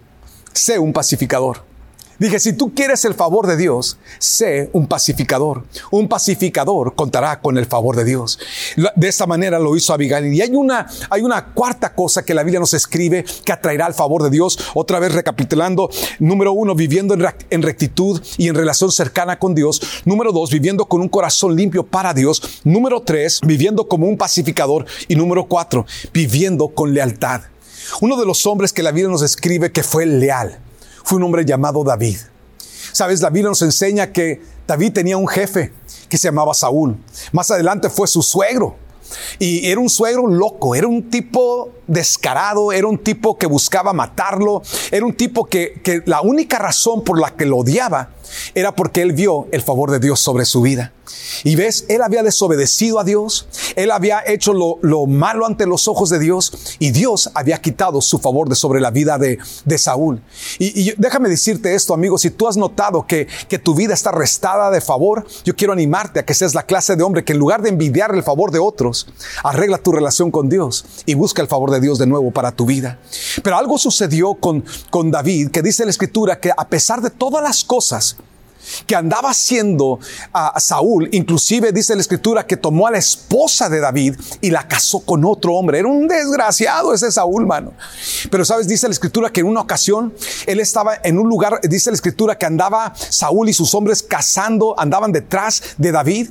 sé 0.53 0.79
un 0.79 0.93
pacificador. 0.93 1.70
Dije, 2.19 2.39
si 2.39 2.53
tú 2.53 2.73
quieres 2.75 3.03
el 3.05 3.15
favor 3.15 3.47
de 3.47 3.57
Dios, 3.57 3.97
sé 4.19 4.69
un 4.73 4.87
pacificador. 4.87 5.63
Un 5.89 6.07
pacificador 6.07 6.93
contará 6.95 7.41
con 7.41 7.57
el 7.57 7.65
favor 7.65 7.95
de 7.95 8.03
Dios. 8.03 8.37
De 8.95 9.07
esta 9.07 9.25
manera 9.25 9.57
lo 9.57 9.75
hizo 9.75 9.93
Abigail. 9.93 10.31
Y 10.33 10.41
hay 10.41 10.55
una, 10.55 10.87
hay 11.09 11.21
una 11.21 11.45
cuarta 11.45 11.95
cosa 11.95 12.23
que 12.23 12.33
la 12.33 12.43
Biblia 12.43 12.59
nos 12.59 12.73
escribe 12.73 13.25
que 13.43 13.51
atraerá 13.51 13.87
el 13.87 13.93
favor 13.93 14.21
de 14.23 14.29
Dios. 14.29 14.59
Otra 14.75 14.99
vez 14.99 15.13
recapitulando. 15.13 15.89
Número 16.19 16.53
uno, 16.53 16.75
viviendo 16.75 17.15
en 17.49 17.61
rectitud 17.61 18.21
y 18.37 18.49
en 18.49 18.55
relación 18.55 18.91
cercana 18.91 19.39
con 19.39 19.55
Dios. 19.55 19.81
Número 20.05 20.31
dos, 20.31 20.51
viviendo 20.51 20.85
con 20.85 21.01
un 21.01 21.09
corazón 21.09 21.55
limpio 21.55 21.83
para 21.83 22.13
Dios. 22.13 22.61
Número 22.63 23.01
tres, 23.01 23.39
viviendo 23.43 23.87
como 23.87 24.07
un 24.07 24.17
pacificador. 24.17 24.85
Y 25.07 25.15
número 25.15 25.47
cuatro, 25.47 25.85
viviendo 26.13 26.69
con 26.69 26.93
lealtad. 26.93 27.41
Uno 27.99 28.15
de 28.15 28.25
los 28.25 28.45
hombres 28.45 28.71
que 28.73 28.83
la 28.83 28.91
Biblia 28.91 29.09
nos 29.09 29.23
escribe 29.23 29.71
que 29.71 29.83
fue 29.83 30.05
leal 30.05 30.59
fue 31.03 31.17
un 31.17 31.23
hombre 31.23 31.45
llamado 31.45 31.83
David. 31.83 32.17
Sabes, 32.91 33.21
la 33.21 33.29
Biblia 33.29 33.49
nos 33.49 33.61
enseña 33.61 34.11
que 34.11 34.41
David 34.67 34.93
tenía 34.93 35.17
un 35.17 35.27
jefe 35.27 35.71
que 36.09 36.17
se 36.17 36.27
llamaba 36.27 36.53
Saúl. 36.53 36.97
Más 37.31 37.49
adelante 37.51 37.89
fue 37.89 38.07
su 38.07 38.21
suegro. 38.21 38.75
Y 39.39 39.69
era 39.69 39.79
un 39.79 39.89
suegro 39.89 40.27
loco, 40.27 40.75
era 40.75 40.87
un 40.87 41.09
tipo 41.09 41.71
descarado, 41.91 42.71
era 42.71 42.87
un 42.87 42.97
tipo 42.97 43.37
que 43.37 43.45
buscaba 43.45 43.93
matarlo, 43.93 44.61
era 44.91 45.05
un 45.05 45.13
tipo 45.13 45.45
que, 45.45 45.81
que 45.83 46.01
la 46.05 46.21
única 46.21 46.57
razón 46.57 47.03
por 47.03 47.19
la 47.19 47.31
que 47.31 47.45
lo 47.45 47.57
odiaba 47.57 48.09
era 48.55 48.75
porque 48.75 49.01
él 49.01 49.13
vio 49.13 49.47
el 49.51 49.61
favor 49.61 49.91
de 49.91 49.99
Dios 49.99 50.19
sobre 50.19 50.45
su 50.45 50.61
vida. 50.61 50.93
Y 51.43 51.55
ves, 51.55 51.85
él 51.89 52.01
había 52.01 52.23
desobedecido 52.23 52.99
a 52.99 53.03
Dios, 53.03 53.47
él 53.75 53.91
había 53.91 54.23
hecho 54.25 54.53
lo, 54.53 55.05
malo 55.07 55.45
ante 55.45 55.65
los 55.65 55.87
ojos 55.87 56.09
de 56.09 56.19
Dios 56.19 56.77
y 56.79 56.91
Dios 56.91 57.31
había 57.33 57.59
quitado 57.59 58.01
su 58.01 58.19
favor 58.19 58.47
de 58.49 58.55
sobre 58.55 58.79
la 58.79 58.91
vida 58.91 59.17
de, 59.17 59.39
Saúl. 59.77 60.21
Y, 60.59 60.93
déjame 60.97 61.27
decirte 61.27 61.73
esto, 61.73 61.93
amigo, 61.93 62.17
si 62.17 62.29
tú 62.29 62.47
has 62.47 62.55
notado 62.55 63.07
que, 63.07 63.27
que 63.49 63.57
tu 63.57 63.73
vida 63.73 63.93
está 63.93 64.11
restada 64.11 64.69
de 64.69 64.79
favor, 64.79 65.25
yo 65.43 65.55
quiero 65.55 65.73
animarte 65.73 66.19
a 66.19 66.25
que 66.25 66.35
seas 66.35 66.53
la 66.53 66.63
clase 66.63 66.95
de 66.95 67.03
hombre 67.03 67.23
que 67.23 67.33
en 67.33 67.39
lugar 67.39 67.63
de 67.63 67.69
envidiar 67.69 68.13
el 68.13 68.21
favor 68.21 68.51
de 68.51 68.59
otros, 68.59 69.07
arregla 69.43 69.79
tu 69.79 69.91
relación 69.91 70.29
con 70.29 70.49
Dios 70.49 70.85
y 71.05 71.15
busca 71.15 71.41
el 71.41 71.47
favor 71.47 71.71
de 71.71 71.80
Dios 71.81 71.97
de 71.97 72.07
nuevo 72.07 72.31
para 72.31 72.51
tu 72.51 72.65
vida. 72.65 72.99
Pero 73.43 73.57
algo 73.57 73.77
sucedió 73.77 74.35
con, 74.35 74.63
con 74.89 75.11
David 75.11 75.49
que 75.49 75.61
dice 75.61 75.83
la 75.83 75.91
escritura 75.91 76.39
que 76.39 76.51
a 76.55 76.67
pesar 76.67 77.01
de 77.01 77.09
todas 77.09 77.43
las 77.43 77.63
cosas, 77.63 78.17
que 78.85 78.95
andaba 78.95 79.31
haciendo 79.31 79.99
a 80.33 80.59
Saúl, 80.59 81.09
inclusive 81.11 81.71
dice 81.71 81.95
la 81.95 82.01
escritura 82.01 82.45
que 82.45 82.57
tomó 82.57 82.87
a 82.87 82.91
la 82.91 82.97
esposa 82.97 83.69
de 83.69 83.79
David 83.79 84.15
y 84.41 84.51
la 84.51 84.67
casó 84.67 84.99
con 85.01 85.25
otro 85.25 85.53
hombre. 85.53 85.79
Era 85.79 85.87
un 85.87 86.07
desgraciado 86.07 86.93
ese 86.93 87.11
Saúl, 87.11 87.45
mano. 87.45 87.73
Pero 88.29 88.45
sabes, 88.45 88.67
dice 88.67 88.87
la 88.87 88.93
escritura 88.93 89.29
que 89.31 89.41
en 89.41 89.47
una 89.47 89.61
ocasión 89.61 90.13
él 90.45 90.59
estaba 90.59 90.95
en 91.03 91.17
un 91.17 91.27
lugar, 91.27 91.59
dice 91.63 91.91
la 91.91 91.95
escritura 91.95 92.37
que 92.37 92.45
andaba 92.45 92.93
Saúl 92.95 93.49
y 93.49 93.53
sus 93.53 93.73
hombres 93.73 94.03
cazando, 94.03 94.79
andaban 94.79 95.11
detrás 95.11 95.61
de 95.77 95.91
David. 95.91 96.29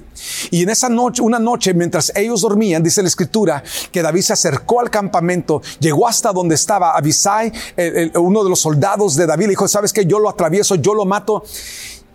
Y 0.50 0.62
en 0.62 0.70
esa 0.70 0.88
noche, 0.88 1.22
una 1.22 1.38
noche, 1.38 1.72
mientras 1.74 2.12
ellos 2.14 2.42
dormían, 2.42 2.82
dice 2.82 3.02
la 3.02 3.08
escritura 3.08 3.62
que 3.90 4.02
David 4.02 4.22
se 4.22 4.32
acercó 4.32 4.80
al 4.80 4.90
campamento, 4.90 5.62
llegó 5.78 6.06
hasta 6.06 6.32
donde 6.32 6.54
estaba 6.54 6.96
Abisai, 6.96 7.52
uno 8.14 8.44
de 8.44 8.50
los 8.50 8.60
soldados 8.60 9.16
de 9.16 9.26
David, 9.26 9.46
le 9.46 9.50
dijo, 9.50 9.68
sabes 9.68 9.92
que 9.92 10.04
yo 10.06 10.18
lo 10.18 10.28
atravieso, 10.28 10.74
yo 10.74 10.94
lo 10.94 11.04
mato. 11.04 11.44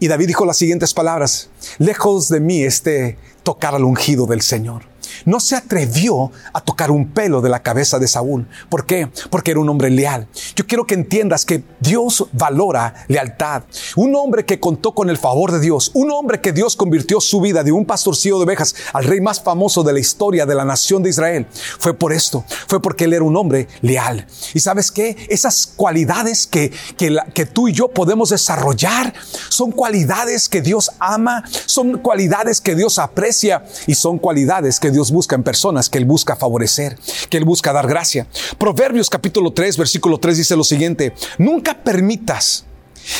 Y 0.05 0.07
David 0.07 0.27
dijo 0.27 0.45
las 0.45 0.57
siguientes 0.57 0.93
palabras, 0.93 1.49
lejos 1.79 2.29
de 2.29 2.39
mí 2.39 2.61
este 2.61 3.17
tocar 3.41 3.73
al 3.73 3.83
ungido 3.83 4.27
del 4.27 4.43
Señor 4.43 4.83
no 5.25 5.39
se 5.39 5.55
atrevió 5.55 6.31
a 6.53 6.61
tocar 6.61 6.91
un 6.91 7.09
pelo 7.09 7.41
de 7.41 7.49
la 7.49 7.61
cabeza 7.61 7.99
de 7.99 8.07
Saúl. 8.07 8.47
¿Por 8.69 8.85
qué? 8.85 9.09
Porque 9.29 9.51
era 9.51 9.59
un 9.59 9.69
hombre 9.69 9.89
leal. 9.89 10.27
Yo 10.55 10.65
quiero 10.67 10.85
que 10.85 10.95
entiendas 10.95 11.45
que 11.45 11.63
Dios 11.79 12.27
valora 12.31 13.05
lealtad. 13.07 13.63
Un 13.95 14.15
hombre 14.15 14.45
que 14.45 14.59
contó 14.59 14.93
con 14.93 15.09
el 15.09 15.17
favor 15.17 15.51
de 15.51 15.59
Dios, 15.59 15.91
un 15.93 16.11
hombre 16.11 16.41
que 16.41 16.51
Dios 16.51 16.75
convirtió 16.75 17.21
su 17.21 17.41
vida 17.41 17.63
de 17.63 17.71
un 17.71 17.85
pastorcillo 17.85 18.37
de 18.37 18.45
ovejas 18.45 18.75
al 18.93 19.05
rey 19.05 19.21
más 19.21 19.41
famoso 19.41 19.83
de 19.83 19.93
la 19.93 19.99
historia 19.99 20.45
de 20.45 20.55
la 20.55 20.65
nación 20.65 21.03
de 21.03 21.09
Israel. 21.09 21.47
Fue 21.79 21.93
por 21.93 22.13
esto, 22.13 22.43
fue 22.67 22.81
porque 22.81 23.05
él 23.05 23.13
era 23.13 23.23
un 23.23 23.35
hombre 23.35 23.67
leal. 23.81 24.27
Y 24.53 24.59
sabes 24.59 24.91
qué? 24.91 25.15
Esas 25.29 25.67
cualidades 25.67 26.47
que, 26.47 26.71
que, 26.97 27.15
que 27.33 27.45
tú 27.45 27.67
y 27.67 27.73
yo 27.73 27.89
podemos 27.89 28.29
desarrollar 28.29 29.13
son 29.49 29.71
cualidades 29.71 30.49
que 30.49 30.61
Dios 30.61 30.91
ama, 30.99 31.43
son 31.65 31.99
cualidades 31.99 32.61
que 32.61 32.75
Dios 32.75 32.99
aprecia 32.99 33.65
y 33.87 33.95
son 33.95 34.17
cualidades 34.17 34.79
que 34.79 34.91
Dios 34.95 35.11
busca 35.11 35.35
en 35.35 35.43
personas 35.43 35.89
que 35.89 35.97
Él 35.97 36.05
busca 36.05 36.37
favorecer, 36.37 36.97
que 37.29 37.35
Él 37.35 37.43
busca 37.43 37.73
dar 37.73 37.85
gracia. 37.85 38.27
Proverbios 38.57 39.09
capítulo 39.09 39.51
3, 39.51 39.77
versículo 39.77 40.19
3 40.19 40.37
dice 40.37 40.55
lo 40.55 40.63
siguiente, 40.63 41.13
nunca 41.37 41.83
permitas 41.83 42.63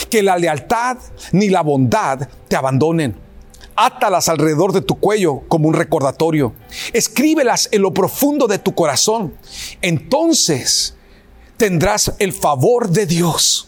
que 0.09 0.23
la 0.23 0.37
lealtad 0.37 0.97
ni 1.33 1.49
la 1.49 1.63
bondad 1.63 2.29
te 2.47 2.55
abandonen. 2.55 3.17
Átalas 3.75 4.29
alrededor 4.29 4.71
de 4.71 4.79
tu 4.79 4.95
cuello 4.95 5.41
como 5.49 5.67
un 5.67 5.73
recordatorio. 5.73 6.53
Escríbelas 6.93 7.67
en 7.73 7.81
lo 7.81 7.93
profundo 7.93 8.47
de 8.47 8.57
tu 8.57 8.73
corazón. 8.73 9.33
Entonces 9.81 10.95
tendrás 11.57 12.13
el 12.19 12.31
favor 12.31 12.89
de 12.89 13.05
Dios 13.05 13.67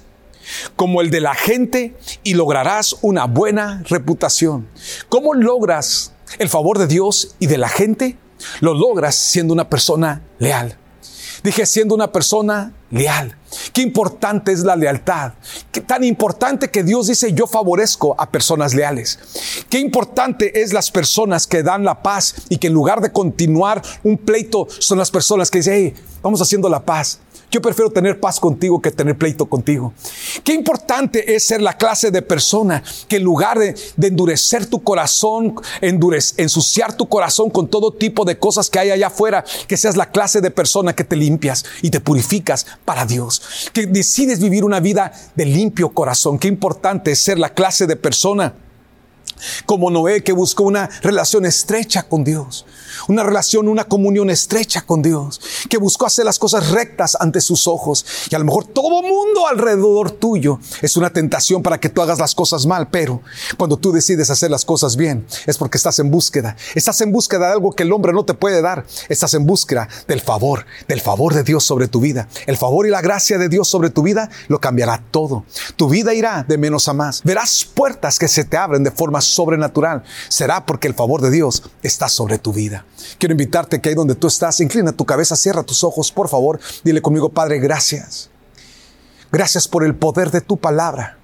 como 0.77 1.01
el 1.01 1.09
de 1.09 1.19
la 1.19 1.35
gente 1.35 1.93
y 2.23 2.35
lograrás 2.35 2.95
una 3.01 3.25
buena 3.25 3.83
reputación. 3.89 4.69
¿Cómo 5.09 5.33
logras 5.33 6.13
el 6.39 6.49
favor 6.49 6.77
de 6.77 6.87
Dios 6.87 7.35
y 7.39 7.47
de 7.47 7.57
la 7.57 7.69
gente, 7.69 8.17
lo 8.59 8.73
logras 8.73 9.15
siendo 9.15 9.53
una 9.53 9.69
persona 9.69 10.23
leal. 10.39 10.77
Dije, 11.43 11.65
siendo 11.65 11.93
una 11.95 12.11
persona 12.11 12.73
leal. 12.89 13.37
Qué 13.73 13.81
importante 13.81 14.51
es 14.51 14.61
la 14.61 14.75
lealtad. 14.75 15.33
Qué 15.71 15.81
tan 15.81 16.03
importante 16.03 16.69
que 16.69 16.83
Dios 16.83 17.07
dice, 17.07 17.33
yo 17.33 17.47
favorezco 17.47 18.15
a 18.17 18.31
personas 18.31 18.73
leales. 18.73 19.19
Qué 19.69 19.79
importante 19.79 20.61
es 20.61 20.73
las 20.73 20.91
personas 20.91 21.47
que 21.47 21.63
dan 21.63 21.83
la 21.83 22.01
paz 22.01 22.35
y 22.49 22.57
que 22.57 22.67
en 22.67 22.73
lugar 22.73 23.01
de 23.01 23.11
continuar 23.11 23.81
un 24.03 24.17
pleito, 24.17 24.67
son 24.69 24.97
las 24.97 25.11
personas 25.11 25.51
que 25.51 25.59
dicen, 25.59 25.73
hey, 25.73 25.93
vamos 26.21 26.41
haciendo 26.41 26.69
la 26.69 26.83
paz. 26.83 27.19
Yo 27.49 27.61
prefiero 27.61 27.89
tener 27.89 28.19
paz 28.19 28.41
contigo 28.41 28.81
que 28.81 28.91
tener 28.91 29.17
pleito 29.17 29.45
contigo. 29.45 29.93
Qué 30.43 30.53
importante 30.53 31.33
es 31.33 31.45
ser 31.45 31.61
la 31.61 31.77
clase 31.77 32.11
de 32.11 32.21
persona 32.21 32.83
que 33.07 33.15
en 33.17 33.23
lugar 33.23 33.57
de, 33.57 33.73
endurecer 34.01 34.65
tu 34.65 34.83
corazón, 34.83 35.55
ensuciar 35.81 36.97
tu 36.97 37.07
corazón 37.07 37.49
con 37.49 37.69
todo 37.69 37.93
tipo 37.93 38.25
de 38.25 38.37
cosas 38.37 38.69
que 38.69 38.79
hay 38.79 38.91
allá 38.91 39.07
afuera, 39.07 39.45
que 39.67 39.77
seas 39.77 39.95
la 39.95 40.11
clase 40.11 40.41
de 40.41 40.51
persona 40.51 40.93
que 40.93 41.05
te 41.05 41.15
limpias 41.15 41.63
y 41.81 41.89
te 41.89 42.01
purificas 42.01 42.65
para 42.83 43.05
Dios. 43.05 43.69
Que 43.71 43.85
decides 43.85 44.41
vivir 44.41 44.65
una 44.65 44.81
vida 44.81 45.13
de 45.35 45.45
limpio 45.45 45.89
corazón. 45.89 46.39
Qué 46.39 46.49
importante 46.49 47.11
es 47.11 47.19
ser 47.19 47.39
la 47.39 47.53
clase 47.53 47.87
de 47.87 47.95
persona 47.95 48.55
Como 49.65 49.89
Noé 49.89 50.23
que 50.23 50.33
buscó 50.33 50.63
una 50.63 50.89
relación 51.01 51.45
estrecha 51.45 52.03
con 52.03 52.23
Dios 52.23 52.65
una 53.07 53.23
relación, 53.23 53.67
una 53.67 53.85
comunión 53.85 54.29
estrecha 54.29 54.81
con 54.81 55.01
Dios, 55.01 55.41
que 55.69 55.77
buscó 55.77 56.05
hacer 56.05 56.25
las 56.25 56.39
cosas 56.39 56.71
rectas 56.71 57.17
ante 57.19 57.41
sus 57.41 57.67
ojos. 57.67 58.05
Y 58.29 58.35
a 58.35 58.39
lo 58.39 58.45
mejor 58.45 58.65
todo 58.65 59.01
mundo 59.01 59.47
alrededor 59.47 60.11
tuyo 60.11 60.59
es 60.81 60.97
una 60.97 61.11
tentación 61.11 61.63
para 61.63 61.79
que 61.79 61.89
tú 61.89 62.01
hagas 62.01 62.19
las 62.19 62.35
cosas 62.35 62.65
mal, 62.65 62.89
pero 62.89 63.21
cuando 63.57 63.77
tú 63.77 63.91
decides 63.91 64.29
hacer 64.29 64.51
las 64.51 64.65
cosas 64.65 64.95
bien, 64.95 65.25
es 65.45 65.57
porque 65.57 65.77
estás 65.77 65.99
en 65.99 66.11
búsqueda. 66.11 66.55
Estás 66.75 67.01
en 67.01 67.11
búsqueda 67.11 67.47
de 67.47 67.53
algo 67.53 67.73
que 67.73 67.83
el 67.83 67.93
hombre 67.93 68.13
no 68.13 68.25
te 68.25 68.33
puede 68.33 68.61
dar. 68.61 68.85
Estás 69.09 69.33
en 69.33 69.45
búsqueda 69.45 69.87
del 70.07 70.21
favor, 70.21 70.65
del 70.87 71.01
favor 71.01 71.33
de 71.33 71.43
Dios 71.43 71.63
sobre 71.63 71.87
tu 71.87 71.99
vida. 71.99 72.27
El 72.45 72.57
favor 72.57 72.87
y 72.87 72.89
la 72.89 73.01
gracia 73.01 73.37
de 73.37 73.49
Dios 73.49 73.67
sobre 73.67 73.89
tu 73.89 74.01
vida 74.01 74.29
lo 74.47 74.59
cambiará 74.59 75.03
todo. 75.11 75.45
Tu 75.75 75.89
vida 75.89 76.13
irá 76.13 76.45
de 76.47 76.57
menos 76.57 76.87
a 76.87 76.93
más. 76.93 77.23
Verás 77.23 77.65
puertas 77.65 78.19
que 78.19 78.27
se 78.27 78.45
te 78.45 78.57
abren 78.57 78.83
de 78.83 78.91
forma 78.91 79.21
sobrenatural. 79.21 80.03
Será 80.29 80.65
porque 80.65 80.87
el 80.87 80.93
favor 80.93 81.21
de 81.21 81.31
Dios 81.31 81.63
está 81.81 82.09
sobre 82.09 82.37
tu 82.37 82.53
vida. 82.53 82.85
Quiero 83.19 83.33
invitarte 83.33 83.79
que 83.79 83.89
ahí 83.89 83.95
donde 83.95 84.15
tú 84.15 84.27
estás, 84.27 84.59
inclina 84.59 84.91
tu 84.91 85.05
cabeza, 85.05 85.35
cierra 85.35 85.63
tus 85.63 85.83
ojos, 85.83 86.11
por 86.11 86.29
favor. 86.29 86.59
Dile 86.83 87.01
conmigo, 87.01 87.29
Padre, 87.29 87.59
gracias. 87.59 88.29
Gracias 89.31 89.67
por 89.67 89.83
el 89.83 89.95
poder 89.95 90.31
de 90.31 90.41
tu 90.41 90.57
palabra, 90.57 91.17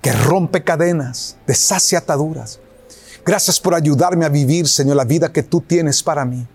que 0.00 0.12
rompe 0.12 0.64
cadenas, 0.64 1.36
deshace 1.46 1.96
ataduras. 1.96 2.58
Gracias 3.24 3.60
por 3.60 3.74
ayudarme 3.74 4.24
a 4.24 4.30
vivir, 4.30 4.66
Señor, 4.68 4.96
la 4.96 5.04
vida 5.04 5.32
que 5.32 5.42
tú 5.42 5.60
tienes 5.60 6.02
para 6.02 6.24
mí. 6.24 6.46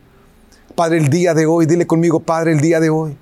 Padre, 0.75 0.97
el 0.97 1.09
día 1.09 1.33
de 1.33 1.45
hoy, 1.45 1.67
dile 1.67 1.85
conmigo, 1.85 2.19
Padre, 2.19 2.53
el 2.53 2.59
día 2.59 2.79
de 2.79 2.89
hoy. 2.89 3.15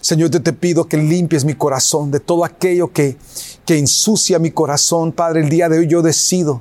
Señor, 0.00 0.30
yo 0.30 0.42
te 0.42 0.52
pido 0.52 0.88
que 0.88 0.96
limpies 0.96 1.44
mi 1.44 1.54
corazón 1.54 2.10
de 2.10 2.18
todo 2.18 2.44
aquello 2.44 2.92
que, 2.92 3.16
que 3.64 3.78
ensucia 3.78 4.40
mi 4.40 4.50
corazón. 4.50 5.12
Padre, 5.12 5.42
el 5.42 5.48
día 5.48 5.68
de 5.68 5.78
hoy 5.78 5.86
yo 5.86 6.02
decido 6.02 6.60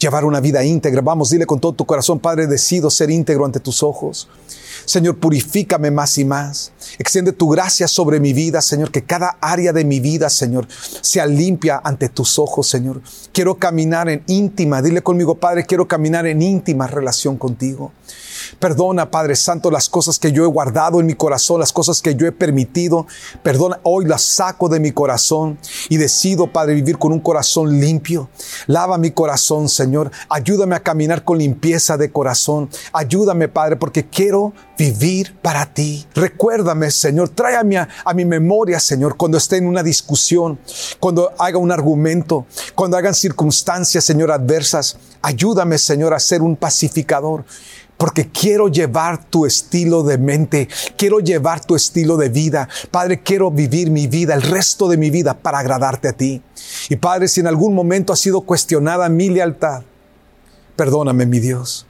llevar 0.00 0.24
una 0.24 0.40
vida 0.40 0.64
íntegra. 0.64 1.02
Vamos, 1.02 1.30
dile 1.30 1.46
con 1.46 1.60
todo 1.60 1.72
tu 1.72 1.84
corazón, 1.84 2.18
Padre, 2.18 2.46
decido 2.46 2.90
ser 2.90 3.10
íntegro 3.10 3.44
ante 3.44 3.60
tus 3.60 3.82
ojos. 3.82 4.28
Señor, 4.84 5.18
purifícame 5.18 5.90
más 5.90 6.18
y 6.18 6.24
más. 6.24 6.72
Extiende 6.98 7.32
tu 7.32 7.50
gracia 7.50 7.86
sobre 7.86 8.18
mi 8.18 8.32
vida, 8.32 8.62
Señor, 8.62 8.90
que 8.90 9.04
cada 9.04 9.36
área 9.40 9.72
de 9.72 9.84
mi 9.84 10.00
vida, 10.00 10.30
Señor, 10.30 10.66
sea 11.02 11.26
limpia 11.26 11.80
ante 11.84 12.08
tus 12.08 12.38
ojos, 12.38 12.68
Señor. 12.68 13.02
Quiero 13.32 13.56
caminar 13.56 14.08
en 14.08 14.24
íntima, 14.26 14.82
dile 14.82 15.02
conmigo, 15.02 15.36
Padre, 15.36 15.66
quiero 15.66 15.86
caminar 15.86 16.26
en 16.26 16.42
íntima 16.42 16.86
relación 16.86 17.36
contigo. 17.36 17.92
Perdona, 18.58 19.10
Padre 19.10 19.36
Santo, 19.36 19.70
las 19.70 19.88
cosas 19.88 20.18
que 20.18 20.32
yo 20.32 20.44
he 20.44 20.48
guardado 20.48 21.00
en 21.00 21.06
mi 21.06 21.14
corazón, 21.14 21.60
las 21.60 21.72
cosas 21.72 22.02
que 22.02 22.14
yo 22.14 22.26
he 22.26 22.32
permitido. 22.32 23.06
Perdona, 23.42 23.80
hoy 23.82 24.04
las 24.04 24.22
saco 24.22 24.68
de 24.68 24.80
mi 24.80 24.92
corazón 24.92 25.58
y 25.88 25.96
decido, 25.96 26.46
Padre, 26.46 26.74
vivir 26.74 26.98
con 26.98 27.12
un 27.12 27.20
corazón 27.20 27.80
limpio. 27.80 28.28
Lava 28.66 28.98
mi 28.98 29.10
corazón, 29.10 29.68
Señor. 29.68 30.10
Ayúdame 30.28 30.76
a 30.76 30.82
caminar 30.82 31.24
con 31.24 31.38
limpieza 31.38 31.96
de 31.96 32.10
corazón. 32.10 32.68
Ayúdame, 32.92 33.48
Padre, 33.48 33.76
porque 33.76 34.08
quiero 34.08 34.52
vivir 34.78 35.36
para 35.42 35.72
ti. 35.72 36.06
Recuérdame, 36.14 36.90
Señor. 36.90 37.30
Tráeme 37.30 37.78
a, 37.78 37.88
a 38.04 38.14
mi 38.14 38.24
memoria, 38.24 38.80
Señor, 38.80 39.16
cuando 39.16 39.38
esté 39.38 39.56
en 39.56 39.66
una 39.66 39.82
discusión, 39.82 40.58
cuando 40.98 41.32
haga 41.38 41.58
un 41.58 41.72
argumento, 41.72 42.46
cuando 42.74 42.96
hagan 42.96 43.14
circunstancias, 43.14 44.04
Señor, 44.04 44.30
adversas. 44.30 44.96
Ayúdame, 45.22 45.76
Señor, 45.78 46.14
a 46.14 46.18
ser 46.18 46.42
un 46.42 46.56
pacificador 46.56 47.44
porque 48.00 48.30
quiero 48.30 48.68
llevar 48.68 49.26
tu 49.26 49.44
estilo 49.44 50.02
de 50.02 50.16
mente, 50.16 50.68
quiero 50.96 51.20
llevar 51.20 51.62
tu 51.62 51.76
estilo 51.76 52.16
de 52.16 52.30
vida. 52.30 52.66
Padre, 52.90 53.22
quiero 53.22 53.50
vivir 53.50 53.90
mi 53.90 54.06
vida, 54.06 54.32
el 54.32 54.40
resto 54.40 54.88
de 54.88 54.96
mi 54.96 55.10
vida, 55.10 55.34
para 55.34 55.58
agradarte 55.58 56.08
a 56.08 56.14
ti. 56.14 56.40
Y 56.88 56.96
Padre, 56.96 57.28
si 57.28 57.40
en 57.40 57.46
algún 57.46 57.74
momento 57.74 58.14
ha 58.14 58.16
sido 58.16 58.40
cuestionada 58.40 59.10
mi 59.10 59.28
lealtad, 59.28 59.82
perdóname, 60.76 61.26
mi 61.26 61.40
Dios. 61.40 61.86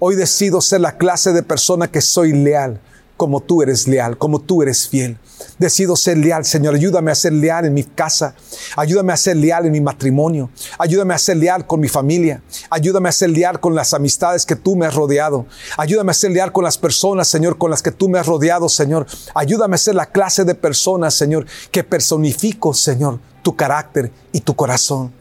Hoy 0.00 0.16
decido 0.16 0.60
ser 0.60 0.82
la 0.82 0.98
clase 0.98 1.32
de 1.32 1.42
persona 1.42 1.90
que 1.90 2.02
soy 2.02 2.34
leal, 2.34 2.82
como 3.16 3.40
tú 3.40 3.62
eres 3.62 3.86
leal, 3.86 4.18
como 4.18 4.40
tú 4.40 4.62
eres 4.62 4.88
fiel. 4.88 5.18
Decido 5.58 5.96
ser 5.96 6.18
leal, 6.18 6.44
Señor. 6.44 6.74
Ayúdame 6.74 7.10
a 7.10 7.14
ser 7.14 7.32
leal 7.32 7.66
en 7.66 7.74
mi 7.74 7.84
casa. 7.84 8.34
Ayúdame 8.76 9.12
a 9.12 9.16
ser 9.16 9.36
leal 9.36 9.66
en 9.66 9.72
mi 9.72 9.80
matrimonio. 9.80 10.50
Ayúdame 10.78 11.14
a 11.14 11.18
ser 11.18 11.36
leal 11.36 11.66
con 11.66 11.80
mi 11.80 11.88
familia. 11.88 12.42
Ayúdame 12.70 13.08
a 13.08 13.12
ser 13.12 13.30
leal 13.30 13.60
con 13.60 13.74
las 13.74 13.94
amistades 13.94 14.44
que 14.44 14.56
tú 14.56 14.76
me 14.76 14.86
has 14.86 14.94
rodeado. 14.94 15.46
Ayúdame 15.76 16.10
a 16.10 16.14
ser 16.14 16.32
leal 16.32 16.52
con 16.52 16.64
las 16.64 16.78
personas, 16.78 17.28
Señor, 17.28 17.58
con 17.58 17.70
las 17.70 17.82
que 17.82 17.92
tú 17.92 18.08
me 18.08 18.18
has 18.18 18.26
rodeado, 18.26 18.68
Señor. 18.68 19.06
Ayúdame 19.34 19.76
a 19.76 19.78
ser 19.78 19.94
la 19.94 20.06
clase 20.06 20.44
de 20.44 20.54
personas, 20.54 21.14
Señor, 21.14 21.46
que 21.70 21.84
personifico, 21.84 22.74
Señor, 22.74 23.20
tu 23.42 23.54
carácter 23.54 24.10
y 24.32 24.40
tu 24.40 24.56
corazón. 24.56 25.12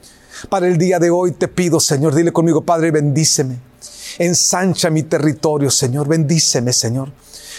Para 0.50 0.68
el 0.68 0.78
día 0.78 1.00
de 1.00 1.10
hoy 1.10 1.32
te 1.32 1.48
pido, 1.48 1.80
Señor, 1.80 2.16
dile 2.16 2.32
conmigo, 2.32 2.62
Padre, 2.62 2.92
bendíceme. 2.92 3.60
Ensancha 4.18 4.90
mi 4.90 5.04
territorio, 5.04 5.72
Señor. 5.72 6.08
Bendíceme, 6.08 6.74
Señor. 6.74 7.12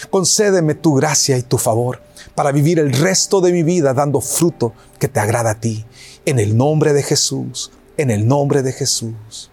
Concédeme 0.09 0.75
tu 0.75 0.95
gracia 0.95 1.37
y 1.37 1.43
tu 1.43 1.57
favor 1.57 2.01
para 2.33 2.51
vivir 2.51 2.79
el 2.79 2.93
resto 2.93 3.41
de 3.41 3.51
mi 3.51 3.63
vida 3.63 3.93
dando 3.93 4.21
fruto 4.21 4.73
que 4.99 5.07
te 5.07 5.19
agrada 5.19 5.51
a 5.51 5.59
ti. 5.59 5.85
En 6.25 6.39
el 6.39 6.57
nombre 6.57 6.93
de 6.93 7.03
Jesús, 7.03 7.71
en 7.97 8.11
el 8.11 8.27
nombre 8.27 8.63
de 8.63 8.73
Jesús. 8.73 9.51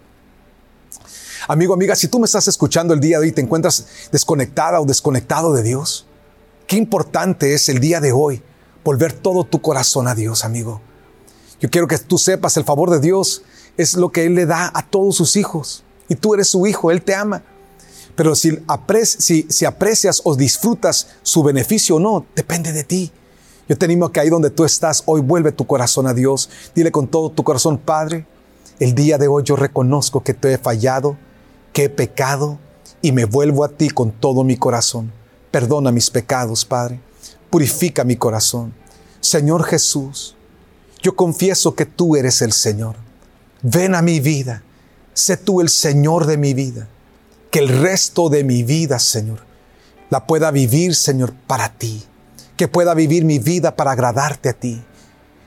Amigo, 1.49 1.75
amiga, 1.75 1.97
si 1.97 2.09
tú 2.09 2.19
me 2.19 2.27
estás 2.27 2.47
escuchando 2.49 2.95
el 2.95 3.01
día 3.01 3.19
de 3.19 3.25
hoy 3.25 3.29
y 3.31 3.33
te 3.33 3.41
encuentras 3.41 3.87
desconectada 4.13 4.81
o 4.81 4.85
desconectado 4.85 5.53
de 5.53 5.63
Dios, 5.63 6.07
qué 6.67 6.77
importante 6.77 7.55
es 7.55 7.69
el 7.69 7.81
día 7.81 8.01
de 8.01 8.13
hoy 8.13 8.43
volver 8.85 9.13
todo 9.13 9.45
tu 9.45 9.61
corazón 9.61 10.07
a 10.09 10.15
Dios, 10.15 10.45
amigo. 10.45 10.81
Yo 11.61 11.71
quiero 11.71 11.87
que 11.87 11.99
tú 11.99 12.19
sepas, 12.19 12.57
el 12.57 12.65
favor 12.65 12.91
de 12.91 13.01
Dios 13.01 13.43
es 13.77 13.95
lo 13.95 14.11
que 14.11 14.25
Él 14.25 14.35
le 14.35 14.47
da 14.47 14.71
a 14.75 14.89
todos 14.89 15.17
sus 15.17 15.37
hijos. 15.37 15.85
Y 16.09 16.15
tú 16.15 16.35
eres 16.35 16.49
su 16.49 16.67
hijo, 16.67 16.91
Él 16.91 17.03
te 17.03 17.15
ama. 17.15 17.43
Pero 18.15 18.35
si, 18.35 18.59
si, 19.49 19.65
aprecias 19.65 20.21
o 20.25 20.37
disfrutas 20.37 21.09
su 21.23 21.43
beneficio 21.43 21.97
o 21.97 22.01
no, 22.01 22.27
depende 22.37 22.73
de 22.73 22.85
ti. 22.85 23.11
Yo 23.69 23.79
te 23.79 23.87
animo 23.87 24.07
a 24.07 24.13
que 24.13 24.21
ahí 24.21 24.29
donde 24.29 24.51
tú 24.51 24.65
estás, 24.65 25.03
hoy 25.07 25.21
vuelve 25.23 25.53
tu 25.53 25.67
corazón 25.67 26.07
a 26.07 26.15
Dios. 26.15 26.51
Dile 26.75 26.93
con 26.93 27.09
todo 27.09 27.31
tu 27.31 27.43
corazón, 27.43 27.79
Padre, 27.79 28.27
el 28.81 28.95
día 28.95 29.17
de 29.17 29.29
hoy 29.29 29.45
yo 29.45 29.57
reconozco 29.57 30.23
que 30.23 30.35
te 30.35 30.53
he 30.53 30.59
fallado, 30.59 31.17
que 31.73 31.85
he 31.85 31.89
pecado 31.89 32.59
y 33.01 33.13
me 33.13 33.25
vuelvo 33.25 33.65
a 33.65 33.71
ti 33.71 33.89
con 33.89 34.13
todo 34.13 34.45
mi 34.45 34.57
corazón. 34.57 35.13
Perdona 35.51 35.91
mis 35.91 36.11
pecados, 36.11 36.65
Padre. 36.65 37.01
Purifica 37.49 38.05
mi 38.05 38.17
corazón. 38.17 38.75
Señor 39.21 39.65
Jesús, 39.65 40.37
yo 41.03 41.17
confieso 41.17 41.75
que 41.75 41.87
tú 41.87 42.17
eres 42.17 42.43
el 42.43 42.53
Señor. 42.53 42.97
Ven 43.63 43.95
a 43.95 44.03
mi 44.03 44.21
vida. 44.21 44.63
Sé 45.15 45.37
tú 45.37 45.61
el 45.61 45.69
Señor 45.69 46.27
de 46.27 46.37
mi 46.37 46.53
vida 46.53 46.89
que 47.53 47.59
el 47.59 47.69
resto 47.69 48.31
de 48.31 48.45
mi 48.45 48.63
vida, 48.63 48.99
Señor, 48.99 49.41
la 50.09 50.27
pueda 50.27 50.51
vivir, 50.51 50.95
Señor, 50.95 51.35
para 51.47 51.77
ti, 51.77 52.03
que 52.57 52.67
pueda 52.67 52.95
vivir 52.95 53.27
mi 53.27 53.39
vida 53.39 53.77
para 53.77 53.93
agradarte 53.93 54.49
a 54.49 54.53
ti. 54.55 54.83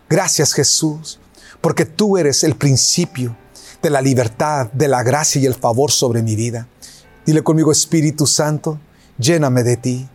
Gracias, 0.08 0.54
Jesús, 0.54 1.20
porque 1.62 1.86
tú 1.86 2.18
eres 2.18 2.44
el 2.44 2.56
principio 2.56 3.36
de 3.82 3.90
la 3.90 4.02
libertad, 4.02 4.72
de 4.72 4.88
la 4.88 5.02
gracia 5.02 5.42
y 5.42 5.48
el 5.48 5.56
favor 5.56 5.92
sobre 5.92 6.22
mi 6.22 6.36
vida. 6.36 6.68
Dile 7.26 7.42
conmigo, 7.42 7.72
Espíritu 7.72 8.28
Santo, 8.28 8.80
lléname 9.18 9.64
de 9.64 9.76
ti. 9.76 10.08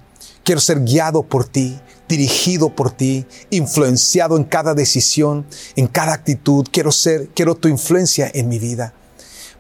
Quiero 0.45 0.61
ser 0.61 0.85
guiado 0.85 1.25
por 1.25 1.45
ti, 1.45 1.81
dirigido 2.09 2.73
por 2.73 2.93
ti, 2.93 3.27
influenciado 3.51 4.37
en 4.37 4.45
cada 4.45 4.75
decisión, 4.75 5.45
en 5.75 5.89
cada 5.89 6.13
actitud. 6.13 6.69
Quiero 6.71 6.93
ser, 6.93 7.31
quiero 7.35 7.57
tu 7.57 7.67
influencia 7.67 8.31
en 8.33 8.49
mi 8.49 8.61
vida. 8.61 8.95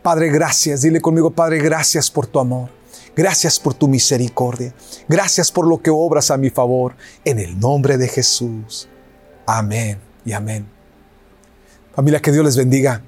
Padre, 0.02 0.30
gracias. 0.30 0.82
Dile 0.82 1.00
conmigo, 1.00 1.30
Padre, 1.30 1.58
gracias 1.58 2.10
por 2.10 2.26
tu 2.26 2.38
amor. 2.38 2.70
Gracias 3.14 3.58
por 3.58 3.74
tu 3.74 3.88
misericordia. 3.88 4.74
Gracias 5.08 5.50
por 5.50 5.66
lo 5.66 5.82
que 5.82 5.90
obras 5.90 6.30
a 6.30 6.36
mi 6.36 6.50
favor. 6.50 6.94
En 7.24 7.38
el 7.38 7.58
nombre 7.58 7.98
de 7.98 8.08
Jesús. 8.08 8.88
Amén 9.46 9.98
y 10.24 10.32
amén. 10.32 10.66
Familia, 11.94 12.20
que 12.20 12.32
Dios 12.32 12.44
les 12.44 12.56
bendiga. 12.56 13.02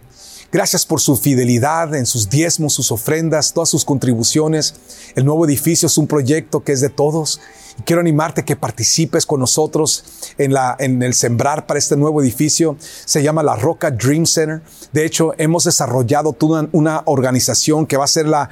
Gracias 0.51 0.85
por 0.85 1.01
su 1.01 1.17
fidelidad 1.17 1.95
en 1.95 2.05
sus 2.05 2.29
diezmos, 2.29 2.75
sus 2.75 2.93
ofrendas, 2.93 3.55
todas 3.55 3.71
sus 3.71 3.87
contribuciones. 3.87 4.75
El 5.15 5.25
nuevo 5.25 5.47
edificio 5.47 5.87
es 5.87 5.97
un 5.97 6.07
proyecto 6.07 6.63
que 6.63 6.73
es 6.73 6.83
de 6.83 6.91
todos 6.91 7.41
quiero 7.85 8.01
animarte 8.01 8.45
que 8.45 8.57
participes 8.57 9.27
con 9.27 9.41
nosotros 9.41 10.05
en, 10.39 10.53
la, 10.53 10.77
en 10.79 11.03
el 11.03 11.15
sembrar 11.15 11.67
para 11.67 11.79
este 11.79 11.97
nuevo 11.97 12.23
edificio. 12.23 12.77
Se 12.81 13.23
llama 13.23 13.43
la 13.43 13.57
Roca 13.57 13.91
Dream 13.91 14.27
Center. 14.27 14.63
De 14.93 15.05
hecho, 15.05 15.33
hemos 15.39 15.65
desarrollado 15.65 16.33
toda 16.33 16.69
una 16.73 17.03
organización 17.07 17.87
que 17.87 17.97
va 17.97 18.05
a 18.05 18.09
ser 18.09 18.27
la, 18.27 18.51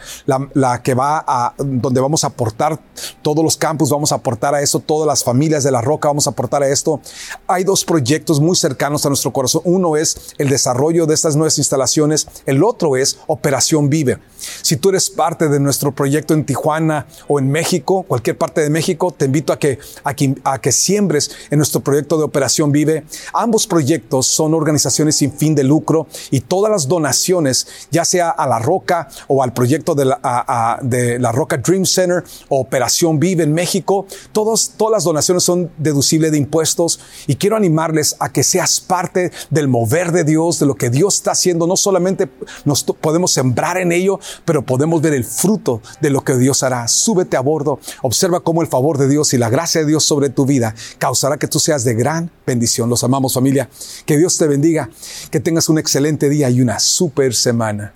la, 0.54 0.82
que 0.82 0.94
va 0.94 1.24
a, 1.26 1.54
donde 1.58 2.00
vamos 2.00 2.24
a 2.24 2.28
aportar 2.28 2.80
todos 3.22 3.44
los 3.44 3.56
campus, 3.56 3.90
vamos 3.90 4.12
a 4.12 4.16
aportar 4.16 4.54
a 4.54 4.62
eso, 4.62 4.80
todas 4.80 5.06
las 5.06 5.24
familias 5.24 5.64
de 5.64 5.70
la 5.70 5.80
Roca 5.80 6.08
vamos 6.08 6.26
a 6.26 6.30
aportar 6.30 6.62
a 6.62 6.68
esto. 6.68 7.00
Hay 7.46 7.64
dos 7.64 7.84
proyectos 7.84 8.40
muy 8.40 8.56
cercanos 8.56 9.04
a 9.06 9.08
nuestro 9.08 9.32
corazón. 9.32 9.62
Uno 9.64 9.96
es 9.96 10.34
el 10.38 10.48
desarrollo 10.48 11.06
de 11.06 11.14
estas 11.14 11.36
nuevas 11.36 11.58
instalaciones. 11.58 12.26
El 12.46 12.62
otro 12.62 12.96
es 12.96 13.18
Operación 13.26 13.88
Vive. 13.88 14.18
Si 14.62 14.76
tú 14.76 14.90
eres 14.90 15.10
parte 15.10 15.48
de 15.48 15.60
nuestro 15.60 15.92
proyecto 15.92 16.34
en 16.34 16.44
Tijuana 16.44 17.06
o 17.28 17.38
en 17.38 17.50
México, 17.50 18.02
cualquier 18.02 18.36
parte 18.36 18.60
de 18.60 18.70
México, 18.70 19.14
te 19.16 19.26
invito 19.26 19.52
a 19.52 19.58
que, 19.58 19.78
a 20.04 20.14
que, 20.14 20.34
a 20.44 20.60
que 20.60 20.72
siembres 20.72 21.30
en 21.50 21.58
nuestro 21.58 21.80
proyecto 21.80 22.18
de 22.18 22.24
Operación 22.24 22.72
Vive. 22.72 23.04
Ambos 23.32 23.66
proyectos 23.66 24.26
son 24.26 24.54
organizaciones 24.54 25.16
sin 25.16 25.32
fin 25.32 25.54
de 25.54 25.64
lucro 25.64 26.06
y 26.30 26.40
todas 26.40 26.70
las 26.70 26.88
donaciones, 26.88 27.66
ya 27.90 28.04
sea 28.04 28.30
a 28.30 28.46
La 28.46 28.58
Roca 28.58 29.08
o 29.28 29.42
al 29.42 29.52
proyecto 29.52 29.94
de 29.94 30.04
la, 30.06 30.78
de 30.82 31.18
la 31.18 31.32
Roca 31.32 31.56
Dream 31.58 31.84
Center 31.84 32.24
o 32.48 32.60
Operación 32.60 33.18
Vive 33.18 33.44
en 33.44 33.52
México, 33.52 34.06
todos, 34.32 34.72
todas 34.76 34.92
las 34.92 35.04
donaciones 35.04 35.42
son 35.42 35.70
deducibles 35.78 36.32
de 36.32 36.38
impuestos 36.38 37.00
y 37.26 37.36
quiero 37.36 37.56
animarles 37.56 38.16
a 38.18 38.32
que 38.32 38.42
seas 38.42 38.80
parte 38.80 39.32
del 39.50 39.68
mover 39.68 40.12
de 40.12 40.24
Dios, 40.24 40.58
de 40.58 40.66
lo 40.66 40.74
que 40.74 40.90
Dios 40.90 41.16
está 41.16 41.32
haciendo. 41.32 41.66
No 41.66 41.76
solamente 41.76 42.28
nos 42.64 42.82
podemos 42.84 43.32
sembrar 43.32 43.78
en 43.78 43.92
ello, 43.92 44.20
pero 44.44 44.64
podemos 44.64 45.02
ver 45.02 45.14
el 45.14 45.24
fruto 45.24 45.82
de 46.00 46.10
lo 46.10 46.22
que 46.22 46.36
Dios 46.36 46.62
hará. 46.62 46.86
Súbete 46.88 47.36
a 47.36 47.40
bordo, 47.40 47.80
observa 48.02 48.40
cómo 48.40 48.62
el 48.62 48.68
favor 48.68 48.98
de 48.98 49.08
Dios 49.08 49.32
y 49.34 49.38
la 49.38 49.50
gracia 49.50 49.80
de 49.80 49.86
Dios 49.86 50.04
sobre 50.04 50.28
tu 50.28 50.46
vida 50.46 50.74
causará 50.98 51.38
que 51.38 51.48
tú 51.48 51.58
seas 51.58 51.84
de 51.84 51.94
gran 51.94 52.30
bendición. 52.46 52.88
Los 52.88 53.04
amamos 53.04 53.34
familia. 53.34 53.68
Que 54.06 54.18
Dios 54.18 54.36
te 54.36 54.46
bendiga, 54.46 54.90
que 55.30 55.40
tengas 55.40 55.68
un 55.68 55.78
excelente 55.78 56.28
día 56.28 56.50
y 56.50 56.60
una 56.60 56.78
super 56.78 57.34
semana. 57.34 57.94